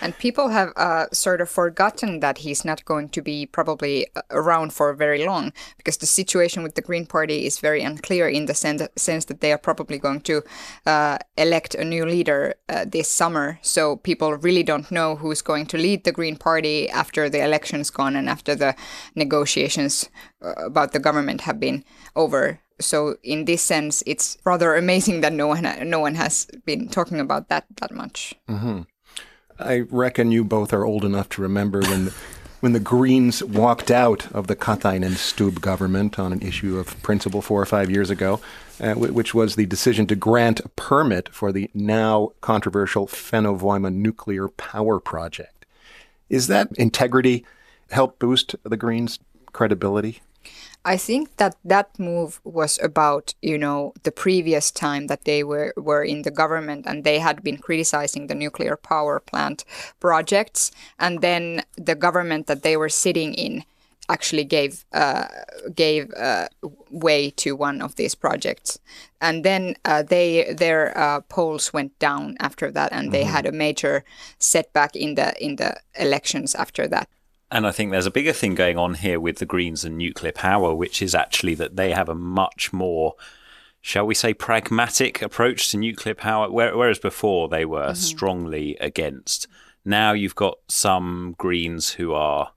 And 0.00 0.16
people 0.18 0.48
have 0.48 0.72
uh, 0.76 1.06
sort 1.12 1.40
of 1.40 1.50
forgotten 1.50 2.20
that 2.20 2.38
he's 2.38 2.64
not 2.64 2.84
going 2.84 3.08
to 3.10 3.22
be 3.22 3.46
probably 3.46 4.06
uh, 4.16 4.22
around 4.30 4.72
for 4.72 4.94
very 4.94 5.24
long 5.24 5.52
because 5.76 5.98
the 5.98 6.06
situation 6.06 6.62
with 6.62 6.74
the 6.74 6.82
Green 6.82 7.06
Party 7.06 7.46
is 7.46 7.58
very 7.58 7.82
unclear 7.82 8.28
in 8.28 8.46
the 8.46 8.54
sense 8.54 9.24
that 9.26 9.40
they 9.40 9.52
are 9.52 9.58
probably 9.58 9.98
going 9.98 10.20
to 10.22 10.42
uh, 10.86 11.18
elect 11.36 11.74
a 11.74 11.84
new 11.84 12.06
leader 12.06 12.54
uh, 12.68 12.84
this 12.86 13.08
summer. 13.08 13.58
So 13.62 13.96
people 13.96 14.34
really 14.34 14.62
don't 14.62 14.90
know 14.90 15.16
who's 15.16 15.42
going 15.42 15.66
to 15.66 15.78
lead 15.78 16.04
the 16.04 16.12
Green 16.12 16.36
Party 16.36 16.88
after 16.90 17.28
the 17.28 17.44
election's 17.44 17.90
gone 17.90 18.16
and 18.16 18.28
after 18.28 18.54
the 18.54 18.74
negotiations 19.14 20.08
uh, 20.42 20.54
about 20.64 20.92
the 20.92 20.98
government 20.98 21.42
have 21.42 21.60
been 21.60 21.84
over 22.14 22.60
so 22.80 23.16
in 23.22 23.44
this 23.46 23.62
sense, 23.62 24.02
it's 24.06 24.36
rather 24.44 24.74
amazing 24.74 25.20
that 25.22 25.32
no 25.32 25.46
one 25.46 25.66
no 25.88 25.98
one 25.98 26.14
has 26.14 26.46
been 26.64 26.88
talking 26.88 27.20
about 27.20 27.48
that 27.48 27.64
that 27.80 27.92
much. 27.92 28.34
Mm-hmm. 28.48 28.82
I 29.58 29.80
reckon 29.80 30.32
you 30.32 30.44
both 30.44 30.72
are 30.72 30.84
old 30.84 31.04
enough 31.04 31.28
to 31.30 31.42
remember 31.42 31.80
when 31.80 32.06
the, 32.06 32.14
when 32.60 32.72
the 32.72 32.80
Greens 32.80 33.42
walked 33.42 33.90
out 33.90 34.30
of 34.32 34.48
the 34.48 34.56
Katainen 34.56 35.16
Stubb 35.16 35.60
government 35.60 36.18
on 36.18 36.32
an 36.32 36.42
issue 36.42 36.78
of 36.78 37.00
principle 37.02 37.40
four 37.40 37.62
or 37.62 37.66
five 37.66 37.90
years 37.90 38.10
ago, 38.10 38.40
uh, 38.80 38.94
which 38.94 39.34
was 39.34 39.56
the 39.56 39.66
decision 39.66 40.06
to 40.08 40.16
grant 40.16 40.60
a 40.60 40.68
permit 40.70 41.30
for 41.30 41.52
the 41.52 41.70
now 41.72 42.32
controversial 42.42 43.06
Fennovoima 43.06 43.92
nuclear 43.92 44.48
power 44.48 45.00
project. 45.00 45.64
Is 46.28 46.48
that 46.48 46.68
integrity 46.76 47.46
help 47.90 48.18
boost 48.18 48.56
the 48.62 48.76
Greens' 48.76 49.18
credibility? 49.52 50.20
I 50.84 50.96
think 50.96 51.36
that 51.36 51.56
that 51.64 51.98
move 51.98 52.40
was 52.44 52.78
about, 52.80 53.34
you 53.42 53.58
know, 53.58 53.92
the 54.04 54.12
previous 54.12 54.70
time 54.70 55.08
that 55.08 55.24
they 55.24 55.42
were, 55.42 55.74
were 55.76 56.04
in 56.04 56.22
the 56.22 56.30
government 56.30 56.86
and 56.86 57.02
they 57.02 57.18
had 57.18 57.42
been 57.42 57.58
criticizing 57.58 58.28
the 58.28 58.36
nuclear 58.36 58.76
power 58.76 59.18
plant 59.18 59.64
projects. 59.98 60.70
And 60.98 61.22
then 61.22 61.62
the 61.76 61.96
government 61.96 62.46
that 62.46 62.62
they 62.62 62.76
were 62.76 62.88
sitting 62.88 63.34
in 63.34 63.64
actually 64.08 64.44
gave 64.44 64.84
uh, 64.92 65.26
gave 65.74 66.12
uh, 66.14 66.48
way 66.90 67.30
to 67.30 67.56
one 67.56 67.82
of 67.82 67.96
these 67.96 68.14
projects, 68.14 68.78
and 69.20 69.44
then 69.44 69.74
uh, 69.84 70.02
they 70.02 70.54
their 70.54 70.96
uh, 70.96 71.20
polls 71.22 71.72
went 71.72 71.98
down 71.98 72.36
after 72.40 72.70
that, 72.70 72.92
and 72.92 73.06
mm-hmm. 73.06 73.12
they 73.12 73.24
had 73.24 73.46
a 73.46 73.52
major 73.52 74.04
setback 74.38 74.94
in 74.94 75.14
the 75.14 75.34
in 75.44 75.56
the 75.56 75.76
elections 75.98 76.54
after 76.54 76.86
that. 76.88 77.08
And 77.50 77.66
I 77.66 77.70
think 77.70 77.90
there's 77.90 78.06
a 78.06 78.10
bigger 78.10 78.32
thing 78.32 78.54
going 78.54 78.76
on 78.76 78.94
here 78.94 79.20
with 79.20 79.38
the 79.38 79.46
Greens 79.46 79.84
and 79.84 79.96
nuclear 79.96 80.32
power, 80.32 80.74
which 80.74 81.00
is 81.00 81.14
actually 81.14 81.54
that 81.54 81.76
they 81.76 81.92
have 81.92 82.08
a 82.08 82.14
much 82.14 82.72
more, 82.72 83.14
shall 83.80 84.04
we 84.06 84.14
say, 84.14 84.34
pragmatic 84.34 85.22
approach 85.22 85.70
to 85.70 85.76
nuclear 85.76 86.14
power, 86.14 86.50
whereas 86.50 86.98
before 86.98 87.48
they 87.48 87.64
were 87.64 87.86
mm-hmm. 87.86 87.94
strongly 87.94 88.76
against. 88.80 89.46
Now 89.84 90.12
you've 90.12 90.34
got 90.34 90.58
some 90.66 91.36
Greens 91.38 91.90
who 91.90 92.12
are 92.12 92.50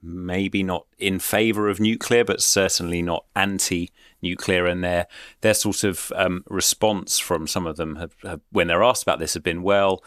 maybe 0.00 0.62
not 0.62 0.86
in 0.98 1.18
favour 1.18 1.68
of 1.68 1.80
nuclear, 1.80 2.24
but 2.24 2.40
certainly 2.40 3.02
not 3.02 3.24
anti-nuclear, 3.34 4.66
and 4.66 4.84
their 4.84 5.08
their 5.40 5.54
sort 5.54 5.82
of 5.82 6.12
um, 6.14 6.44
response 6.48 7.18
from 7.18 7.48
some 7.48 7.66
of 7.66 7.76
them 7.76 7.96
have, 7.96 8.14
have, 8.22 8.40
when 8.52 8.68
they're 8.68 8.84
asked 8.84 9.02
about 9.02 9.18
this, 9.18 9.34
have 9.34 9.42
been 9.42 9.62
well 9.62 10.00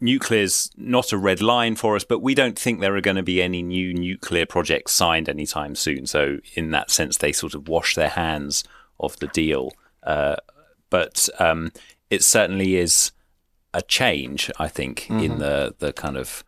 nuclear's 0.00 0.70
not 0.76 1.12
a 1.12 1.18
red 1.18 1.42
line 1.42 1.76
for 1.76 1.96
us, 1.96 2.04
but 2.04 2.20
we 2.20 2.34
don't 2.34 2.58
think 2.58 2.80
there 2.80 2.96
are 2.96 3.00
going 3.00 3.16
to 3.16 3.22
be 3.22 3.42
any 3.42 3.62
new 3.62 3.92
nuclear 3.92 4.46
projects 4.46 4.92
signed 4.92 5.28
anytime 5.28 5.74
soon. 5.74 6.06
So, 6.06 6.38
in 6.54 6.70
that 6.70 6.90
sense, 6.90 7.16
they 7.16 7.32
sort 7.32 7.54
of 7.54 7.68
wash 7.68 7.94
their 7.94 8.08
hands 8.08 8.64
of 8.98 9.18
the 9.18 9.28
deal. 9.28 9.72
Uh, 10.02 10.36
but 10.88 11.28
um, 11.38 11.72
it 12.10 12.24
certainly 12.24 12.76
is 12.76 13.12
a 13.72 13.82
change, 13.82 14.50
I 14.58 14.68
think, 14.68 15.02
mm-hmm. 15.02 15.20
in 15.20 15.38
the 15.38 15.74
the 15.78 15.92
kind 15.92 16.16
of 16.16 16.44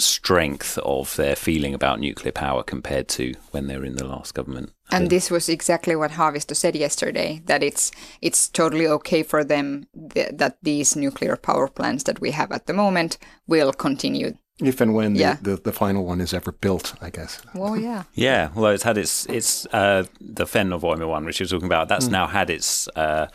strength 0.00 0.78
of 0.78 1.14
their 1.16 1.36
feeling 1.36 1.74
about 1.74 2.00
nuclear 2.00 2.32
power 2.32 2.62
compared 2.62 3.08
to 3.08 3.34
when 3.50 3.66
they 3.66 3.76
were 3.76 3.84
in 3.84 3.96
the 3.96 4.06
last 4.06 4.34
government. 4.34 4.72
And 4.92 5.08
this 5.08 5.30
was 5.30 5.48
exactly 5.48 5.94
what 5.94 6.12
Haavisto 6.12 6.56
said 6.56 6.74
yesterday 6.74 7.42
that 7.46 7.62
it's 7.62 7.92
it's 8.20 8.48
totally 8.48 8.86
okay 8.88 9.22
for 9.22 9.44
them 9.44 9.86
th- 10.14 10.30
that 10.32 10.56
these 10.62 10.96
nuclear 10.96 11.36
power 11.36 11.68
plants 11.68 12.04
that 12.04 12.20
we 12.20 12.32
have 12.32 12.50
at 12.50 12.66
the 12.66 12.72
moment 12.72 13.18
will 13.46 13.72
continue. 13.72 14.36
If 14.58 14.80
and 14.80 14.94
when 14.94 15.14
yeah. 15.14 15.36
the, 15.40 15.52
the, 15.52 15.62
the, 15.62 15.72
final 15.72 16.04
one 16.04 16.20
is 16.20 16.34
ever 16.34 16.52
built, 16.52 16.94
I 17.00 17.08
guess. 17.08 17.40
Well, 17.54 17.78
yeah. 17.78 18.02
yeah, 18.14 18.50
well, 18.54 18.72
it's 18.72 18.82
had 18.82 18.98
its 18.98 19.26
it's 19.26 19.66
uh, 19.66 20.04
the 20.20 20.44
Fennovoima 20.44 21.08
one, 21.08 21.24
which 21.24 21.40
you're 21.40 21.48
talking 21.48 21.66
about. 21.66 21.88
That's 21.88 22.08
mm. 22.08 22.12
now 22.12 22.26
had 22.26 22.50
its 22.50 22.86
uh, 22.88 23.28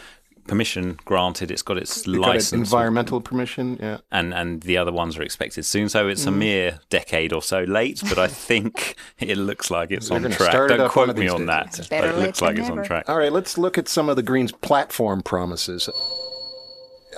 permission 0.48 1.00
granted. 1.06 1.52
It's 1.52 1.62
got 1.62 1.78
its 1.78 2.08
it 2.08 2.08
license, 2.08 2.52
got 2.52 2.78
environmental 2.78 3.22
permission, 3.22 3.78
yeah, 3.82 3.98
and 4.12 4.34
and 4.34 4.62
the 4.62 4.78
other 4.78 4.92
ones 4.92 5.18
are 5.18 5.24
expected 5.24 5.66
soon. 5.66 5.90
So 5.90 6.08
it's 6.08 6.26
mm. 6.26 6.30
a 6.30 6.32
mere 6.32 6.80
decade 6.90 7.34
or 7.34 7.42
so 7.42 7.64
late, 7.64 8.02
but 8.08 8.18
I 8.18 8.28
think 8.50 8.96
it 9.20 9.38
looks 9.38 9.72
like 9.72 9.92
it's 9.92 10.10
They're 10.10 10.24
on 10.24 10.32
track. 10.32 10.52
Don't 10.70 10.90
quote 10.90 11.18
me 11.18 11.28
on 11.28 11.46
that, 11.48 11.88
but 11.90 12.06
it 12.06 12.16
looks 12.18 12.42
like 12.42 12.58
it's 12.58 12.70
on 12.70 12.84
track. 12.84 13.10
All 13.10 13.18
right, 13.18 13.32
let's 13.32 13.58
look 13.58 13.78
at 13.78 13.88
some 13.88 14.10
of 14.10 14.16
the 14.16 14.24
Greens' 14.24 14.52
platform 14.52 15.22
promises. 15.22 15.90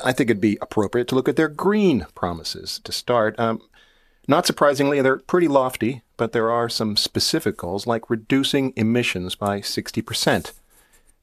I 0.04 0.12
think 0.12 0.30
it'd 0.30 0.42
be 0.42 0.58
appropriate 0.62 1.08
to 1.10 1.16
look 1.16 1.28
at 1.28 1.36
their 1.36 1.48
green 1.48 2.06
promises 2.14 2.80
to 2.84 2.92
start. 2.92 3.40
Um, 3.40 3.62
not 4.28 4.46
surprisingly, 4.46 5.02
they're 5.02 5.18
pretty 5.18 5.48
lofty, 5.48 6.04
but 6.18 6.34
there 6.34 6.52
are 6.52 6.70
some 6.70 6.98
specific 6.98 7.58
goals 7.58 7.88
like 7.88 8.10
reducing 8.10 8.74
emissions 8.76 9.36
by 9.36 9.62
60%. 9.62 10.52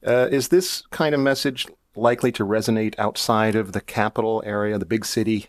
Uh, 0.05 0.27
is 0.31 0.49
this 0.49 0.83
kind 0.91 1.15
of 1.15 1.21
message 1.21 1.67
likely 1.95 2.31
to 2.33 2.45
resonate 2.45 2.95
outside 2.97 3.55
of 3.55 3.71
the 3.71 3.81
capital 3.81 4.43
area, 4.45 4.77
the 4.77 4.85
big 4.85 5.05
city? 5.05 5.47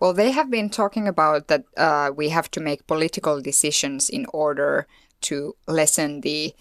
Well, 0.00 0.12
they 0.12 0.30
have 0.30 0.50
been 0.50 0.70
talking 0.70 1.08
about 1.08 1.48
that 1.48 1.64
uh, 1.76 2.10
we 2.14 2.28
have 2.28 2.50
to 2.52 2.60
make 2.60 2.86
political 2.86 3.40
decisions 3.40 4.08
in 4.08 4.26
order 4.32 4.86
to 5.22 5.56
lessen 5.66 6.20
the 6.20 6.54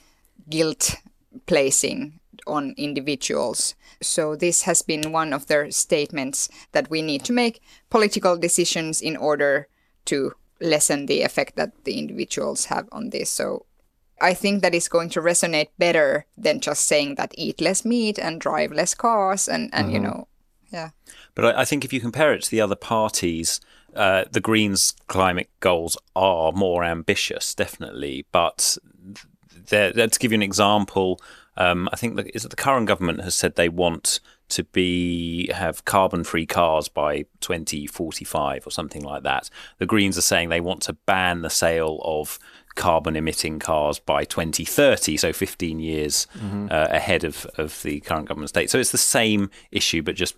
guilt 0.50 0.96
placing 1.46 2.20
on 2.48 2.74
individuals. 2.78 3.76
So, 4.02 4.36
this 4.36 4.64
has 4.64 4.82
been 4.82 5.12
one 5.12 5.34
of 5.34 5.48
their 5.48 5.70
statements 5.72 6.50
that 6.72 6.90
we 6.90 7.02
need 7.02 7.24
to 7.26 7.34
make 7.34 7.62
political 7.90 8.38
decisions 8.38 9.02
in 9.02 9.16
order 9.18 9.68
to 10.06 10.34
lessen 10.60 11.06
the 11.06 11.22
effect 11.22 11.56
that 11.58 11.84
the 11.84 12.00
individuals 12.00 12.66
have 12.66 12.88
on 12.92 13.10
this. 13.10 13.30
So, 13.30 13.66
I 14.22 14.34
think 14.34 14.62
that 14.62 14.74
is 14.74 14.88
going 14.88 15.10
to 15.10 15.22
resonate 15.22 15.70
better 15.78 16.26
than 16.38 16.60
just 16.60 16.88
saying 16.88 17.16
that 17.16 17.34
eat 17.38 17.62
less 17.62 17.86
meat 17.86 18.18
and 18.18 18.42
drive 18.42 18.72
less 18.72 18.94
cars 18.94 19.48
and, 19.48 19.70
and 19.74 19.88
mm-hmm. 19.88 19.96
you 19.96 20.00
know, 20.00 20.28
yeah. 20.72 20.90
But 21.36 21.46
I, 21.46 21.62
I, 21.62 21.66
think 21.66 21.86
if 21.86 21.94
you 21.94 22.02
compare 22.02 22.34
it 22.34 22.42
to 22.44 22.52
the 22.52 22.62
other 22.62 22.76
parties, 22.76 23.62
uh, 23.96 24.26
the 24.32 24.42
Greens' 24.42 24.96
climate 25.08 25.50
goals 25.60 25.98
are 26.16 26.52
more 26.52 26.84
ambitious, 26.84 27.54
definitely. 27.54 28.26
But 28.32 28.78
let's 29.72 30.18
give 30.18 30.32
you 30.32 30.38
an 30.38 30.44
example. 30.44 31.22
Um, 31.56 31.90
I 31.92 31.96
think 31.96 32.16
the, 32.16 32.36
is 32.36 32.46
it 32.46 32.50
the 32.50 32.56
current 32.56 32.88
government 32.88 33.22
has 33.22 33.36
said 33.36 33.56
they 33.56 33.70
want 33.70 34.20
to 34.50 34.64
be 34.64 35.52
have 35.54 35.84
carbon-free 35.86 36.46
cars 36.46 36.88
by 36.88 37.26
2045 37.42 38.66
or 38.66 38.70
something 38.72 39.04
like 39.04 39.24
that. 39.24 39.50
The 39.78 39.86
Greens 39.86 40.18
are 40.18 40.22
saying 40.22 40.50
they 40.50 40.62
want 40.62 40.82
to 40.84 40.94
ban 40.94 41.42
the 41.42 41.50
sale 41.50 42.00
of 42.04 42.40
carbon 42.78 43.18
emitting 43.18 43.60
cars 43.60 44.00
by 44.00 44.24
2030, 44.24 45.18
so 45.18 45.34
15 45.34 45.80
years 45.80 46.28
mm-hmm. 46.38 46.68
uh, 46.72 46.88
ahead 46.90 47.24
of, 47.26 47.46
of 47.58 47.82
the 47.84 48.00
current 48.02 48.30
government 48.30 48.50
state. 48.50 48.70
So 48.70 48.80
it's 48.80 48.92
the 48.92 48.98
same 48.98 49.50
issue, 49.72 50.02
but 50.02 50.16
just 50.16 50.36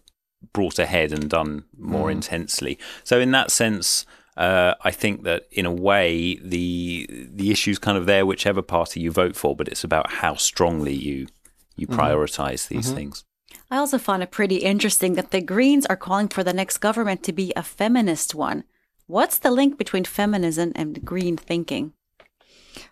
brought 0.53 0.79
ahead 0.79 1.11
and 1.11 1.29
done 1.29 1.65
more 1.77 2.07
mm. 2.07 2.13
intensely. 2.13 2.79
So 3.03 3.19
in 3.19 3.31
that 3.31 3.51
sense, 3.51 4.05
uh, 4.37 4.75
I 4.81 4.91
think 4.91 5.23
that 5.23 5.47
in 5.51 5.65
a 5.65 5.71
way 5.71 6.35
the 6.41 7.07
the 7.09 7.51
issue's 7.51 7.77
kind 7.77 7.97
of 7.97 8.05
there, 8.05 8.25
whichever 8.25 8.61
party 8.61 9.01
you 9.01 9.11
vote 9.11 9.35
for, 9.35 9.55
but 9.55 9.67
it's 9.67 9.83
about 9.83 10.09
how 10.09 10.35
strongly 10.35 10.93
you 10.93 11.27
you 11.75 11.87
mm-hmm. 11.87 11.99
prioritize 11.99 12.63
mm-hmm. 12.63 12.75
these 12.75 12.87
mm-hmm. 12.87 12.95
things. 12.95 13.25
I 13.71 13.77
also 13.77 13.97
find 13.97 14.23
it 14.23 14.31
pretty 14.31 14.57
interesting 14.57 15.13
that 15.15 15.31
the 15.31 15.41
Greens 15.41 15.85
are 15.87 15.97
calling 15.97 16.27
for 16.27 16.43
the 16.43 16.53
next 16.53 16.77
government 16.77 17.21
to 17.23 17.33
be 17.33 17.51
a 17.55 17.63
feminist 17.63 18.33
one. 18.33 18.63
What's 19.07 19.37
the 19.39 19.51
link 19.51 19.77
between 19.77 20.05
feminism 20.05 20.71
and 20.75 21.03
green 21.03 21.35
thinking? 21.35 21.93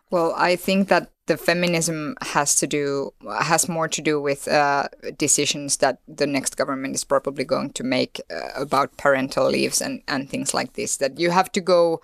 Well, 0.10 0.34
I 0.38 0.56
think 0.56 0.88
that 0.90 1.12
the 1.28 1.38
feminism 1.38 2.16
has 2.22 2.56
to 2.56 2.68
do 2.68 3.14
has 3.42 3.70
more 3.70 3.88
to 3.88 4.02
do 4.02 4.22
with 4.22 4.48
uh, 4.48 4.88
decisions 5.18 5.78
that 5.78 6.00
the 6.08 6.28
next 6.28 6.56
government 6.56 6.96
is 6.96 7.04
probably 7.04 7.44
going 7.44 7.72
to 7.72 7.84
make 7.84 8.22
uh, 8.32 8.50
about 8.56 8.98
parental 8.98 9.50
leaves 9.50 9.82
and 9.82 10.02
and 10.08 10.30
things 10.30 10.54
like 10.54 10.74
this. 10.74 10.98
That 10.98 11.20
you 11.20 11.32
have 11.32 11.52
to 11.52 11.62
go 11.62 12.02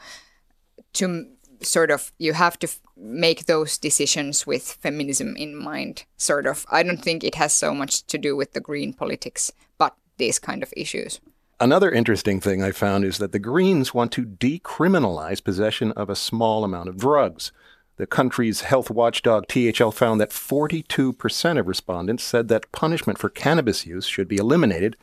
to 0.94 1.26
sort 1.62 1.92
of 1.92 2.12
you 2.20 2.34
have 2.34 2.60
to 2.60 2.68
make 2.98 3.46
those 3.46 3.78
decisions 3.78 4.46
with 4.46 4.78
feminism 4.82 5.36
in 5.38 5.56
mind. 5.56 6.04
Sort 6.18 6.46
of. 6.46 6.66
I 6.70 6.84
don't 6.84 7.02
think 7.02 7.24
it 7.24 7.36
has 7.36 7.54
so 7.54 7.74
much 7.74 8.06
to 8.08 8.18
do 8.18 8.36
with 8.36 8.54
the 8.54 8.62
green 8.62 8.94
politics, 8.94 9.52
but 9.78 9.96
these 10.18 10.40
kind 10.40 10.64
of 10.64 10.74
issues. 10.76 11.22
Another 11.60 11.92
interesting 11.92 12.42
thing 12.42 12.62
I 12.62 12.72
found 12.72 13.06
is 13.06 13.20
that 13.20 13.32
the 13.32 13.40
Greens 13.40 13.94
want 13.94 14.12
to 14.14 14.26
decriminalize 14.26 15.42
possession 15.42 15.94
of 15.94 16.10
a 16.10 16.16
small 16.16 16.66
amount 16.66 16.90
of 16.90 16.98
drugs. 16.98 17.52
The 17.98 18.08
country's 18.08 18.62
health 18.62 18.90
watchdog 18.90 19.48
THL 19.48 19.92
found 19.92 20.20
that 20.20 20.32
42% 20.32 21.60
of 21.60 21.68
respondents 21.68 22.24
said 22.24 22.48
that 22.48 22.72
punishment 22.72 23.20
for 23.20 23.30
cannabis 23.30 23.86
use 23.86 24.06
should 24.06 24.28
be 24.28 24.38
eliminated, 24.38 24.98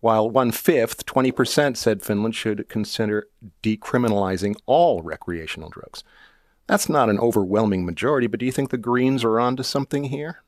while 0.00 0.30
one 0.30 0.52
fifth, 0.52 1.06
20%, 1.06 1.76
said 1.76 2.02
Finland 2.02 2.36
should 2.36 2.68
consider 2.68 3.26
decriminalizing 3.62 4.54
all 4.66 5.02
recreational 5.02 5.70
drugs. 5.70 6.04
That's 6.68 6.88
not 6.88 7.10
an 7.10 7.18
overwhelming 7.18 7.84
majority, 7.84 8.28
but 8.28 8.38
do 8.38 8.46
you 8.46 8.52
think 8.52 8.70
the 8.70 8.78
Greens 8.78 9.24
are 9.24 9.40
onto 9.40 9.62
something 9.64 10.04
here? 10.04 10.42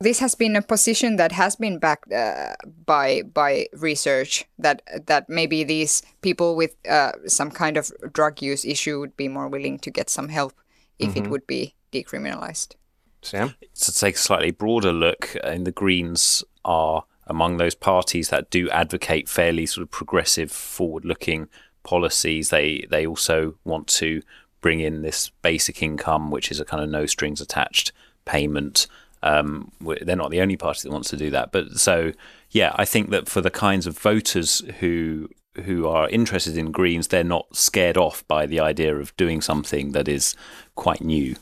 This 0.00 0.18
has 0.20 0.34
been 0.34 0.56
a 0.56 0.62
position 0.62 1.16
that 1.16 1.32
has 1.32 1.56
been 1.56 1.78
backed 1.78 2.12
uh, 2.12 2.54
by 2.84 3.22
by 3.22 3.68
research 3.72 4.44
that 4.58 4.82
that 5.06 5.28
maybe 5.28 5.62
these 5.62 6.02
people 6.20 6.56
with 6.56 6.74
uh, 6.88 7.12
some 7.26 7.50
kind 7.50 7.76
of 7.76 7.92
drug 8.12 8.42
use 8.42 8.64
issue 8.64 8.98
would 8.98 9.16
be 9.16 9.28
more 9.28 9.48
willing 9.48 9.78
to 9.78 9.90
get 9.90 10.10
some 10.10 10.28
help 10.28 10.52
if 10.98 11.10
mm-hmm. 11.10 11.26
it 11.26 11.30
would 11.30 11.46
be 11.46 11.74
decriminalized. 11.92 12.74
Sam? 13.22 13.54
To 13.80 13.92
take 13.92 14.16
a 14.16 14.18
slightly 14.18 14.50
broader 14.50 14.92
look, 14.92 15.36
and 15.42 15.66
the 15.66 15.72
Greens 15.72 16.44
are 16.64 17.04
among 17.26 17.56
those 17.56 17.74
parties 17.74 18.28
that 18.28 18.50
do 18.50 18.68
advocate 18.70 19.28
fairly 19.28 19.66
sort 19.66 19.82
of 19.82 19.90
progressive, 19.90 20.52
forward-looking 20.52 21.48
policies. 21.82 22.50
They 22.50 22.86
they 22.90 23.06
also 23.06 23.56
want 23.64 23.86
to 23.88 24.22
bring 24.60 24.80
in 24.80 25.02
this 25.02 25.30
basic 25.42 25.82
income, 25.82 26.30
which 26.30 26.50
is 26.50 26.60
a 26.60 26.64
kind 26.64 26.82
of 26.82 26.90
no 26.90 27.06
strings 27.06 27.40
attached 27.40 27.92
payment. 28.24 28.86
Um, 29.22 29.72
they're 29.80 30.16
not 30.16 30.30
the 30.30 30.42
only 30.42 30.56
party 30.56 30.80
that 30.82 30.92
wants 30.92 31.08
to 31.10 31.16
do 31.16 31.30
that, 31.30 31.50
but 31.50 31.78
so 31.78 32.12
yeah, 32.50 32.72
I 32.76 32.84
think 32.84 33.10
that 33.10 33.28
for 33.28 33.40
the 33.40 33.50
kinds 33.50 33.86
of 33.86 33.98
voters 33.98 34.62
who 34.80 35.30
who 35.64 35.86
are 35.86 36.08
interested 36.08 36.56
in 36.56 36.72
greens, 36.72 37.08
they're 37.08 37.24
not 37.24 37.54
scared 37.54 37.96
off 37.96 38.26
by 38.26 38.46
the 38.46 38.60
idea 38.60 38.96
of 38.96 39.16
doing 39.16 39.40
something 39.40 39.92
that 39.92 40.08
is 40.08 40.34
quite 40.74 41.00
new. 41.00 41.36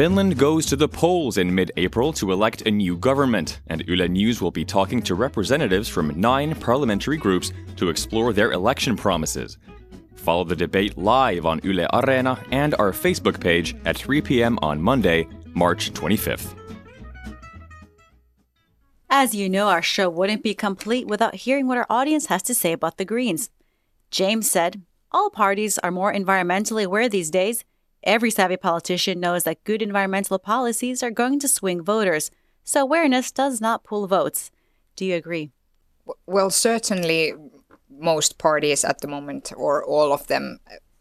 Finland 0.00 0.38
goes 0.38 0.64
to 0.64 0.76
the 0.76 0.88
polls 0.88 1.36
in 1.36 1.54
mid 1.54 1.70
April 1.76 2.10
to 2.10 2.32
elect 2.32 2.62
a 2.62 2.70
new 2.70 2.96
government, 2.96 3.60
and 3.66 3.84
Yle 3.86 4.08
News 4.08 4.40
will 4.40 4.50
be 4.50 4.64
talking 4.64 5.02
to 5.02 5.14
representatives 5.14 5.90
from 5.90 6.18
nine 6.18 6.54
parliamentary 6.54 7.18
groups 7.18 7.52
to 7.76 7.90
explore 7.90 8.32
their 8.32 8.52
election 8.52 8.96
promises. 8.96 9.58
Follow 10.14 10.44
the 10.44 10.56
debate 10.56 10.96
live 10.96 11.44
on 11.44 11.60
Yle 11.62 11.86
Arena 11.92 12.42
and 12.50 12.74
our 12.76 12.92
Facebook 12.92 13.40
page 13.40 13.76
at 13.84 13.96
3 13.96 14.22
p.m. 14.22 14.58
on 14.62 14.80
Monday, 14.80 15.26
March 15.54 15.92
25th. 15.92 16.59
As 19.12 19.34
you 19.34 19.48
know, 19.48 19.66
our 19.66 19.82
show 19.82 20.08
wouldn't 20.08 20.44
be 20.44 20.54
complete 20.54 21.08
without 21.08 21.34
hearing 21.34 21.66
what 21.66 21.76
our 21.76 21.86
audience 21.90 22.26
has 22.26 22.44
to 22.44 22.54
say 22.54 22.72
about 22.72 22.96
the 22.96 23.04
Greens. 23.04 23.50
James 24.12 24.48
said, 24.48 24.82
All 25.10 25.30
parties 25.30 25.78
are 25.78 25.90
more 25.90 26.12
environmentally 26.12 26.84
aware 26.84 27.08
these 27.08 27.28
days. 27.28 27.64
Every 28.04 28.30
savvy 28.30 28.56
politician 28.56 29.18
knows 29.18 29.42
that 29.44 29.64
good 29.64 29.82
environmental 29.82 30.38
policies 30.38 31.02
are 31.02 31.10
going 31.10 31.40
to 31.40 31.48
swing 31.48 31.82
voters, 31.82 32.30
so 32.62 32.82
awareness 32.82 33.32
does 33.32 33.60
not 33.60 33.82
pull 33.82 34.06
votes. 34.06 34.52
Do 34.94 35.04
you 35.04 35.16
agree? 35.16 35.50
Well, 36.26 36.50
certainly 36.50 37.34
most 37.90 38.38
parties 38.38 38.84
at 38.84 39.00
the 39.00 39.08
moment, 39.08 39.52
or 39.56 39.84
all 39.84 40.12
of 40.12 40.28
them, 40.28 40.60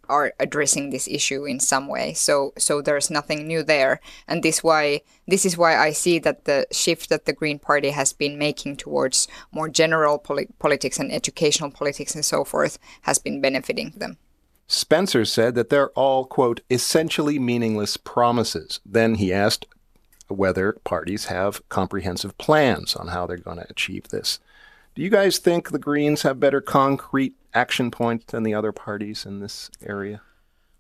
are 0.09 0.33
addressing 0.39 0.89
this 0.89 1.07
issue 1.07 1.45
in 1.45 1.59
some 1.59 1.87
way. 1.87 2.13
So 2.13 2.53
so 2.57 2.81
there's 2.81 3.09
nothing 3.09 3.47
new 3.47 3.63
there, 3.63 4.01
and 4.27 4.43
this 4.43 4.63
why 4.63 5.01
this 5.27 5.45
is 5.45 5.57
why 5.57 5.77
I 5.77 5.91
see 5.91 6.19
that 6.19 6.45
the 6.45 6.67
shift 6.71 7.09
that 7.09 7.25
the 7.25 7.33
Green 7.33 7.59
Party 7.59 7.91
has 7.91 8.11
been 8.11 8.37
making 8.37 8.77
towards 8.77 9.27
more 9.51 9.69
general 9.69 10.17
poli- 10.17 10.49
politics 10.59 10.99
and 10.99 11.11
educational 11.11 11.71
politics 11.71 12.15
and 12.15 12.25
so 12.25 12.43
forth 12.43 12.79
has 13.03 13.19
been 13.19 13.39
benefiting 13.39 13.93
them. 13.95 14.17
Spencer 14.67 15.25
said 15.25 15.55
that 15.55 15.69
they're 15.69 15.89
all, 15.91 16.25
quote, 16.25 16.61
essentially 16.69 17.39
meaningless 17.39 17.97
promises. 17.97 18.79
Then 18.85 19.15
he 19.15 19.33
asked 19.33 19.65
whether 20.27 20.73
parties 20.83 21.25
have 21.25 21.67
comprehensive 21.69 22.37
plans 22.37 22.95
on 22.95 23.07
how 23.07 23.25
they're 23.25 23.37
going 23.37 23.57
to 23.57 23.69
achieve 23.69 24.09
this. 24.09 24.39
Do 24.93 25.01
you 25.01 25.09
guys 25.09 25.39
think 25.39 25.69
the 25.69 25.79
Greens 25.79 26.21
have 26.21 26.39
better 26.39 26.61
concrete 26.61 27.33
action 27.53 27.91
point 27.91 28.27
than 28.27 28.44
the 28.44 28.53
other 28.53 28.72
parties 28.72 29.25
in 29.25 29.39
this 29.39 29.70
area? 29.86 30.22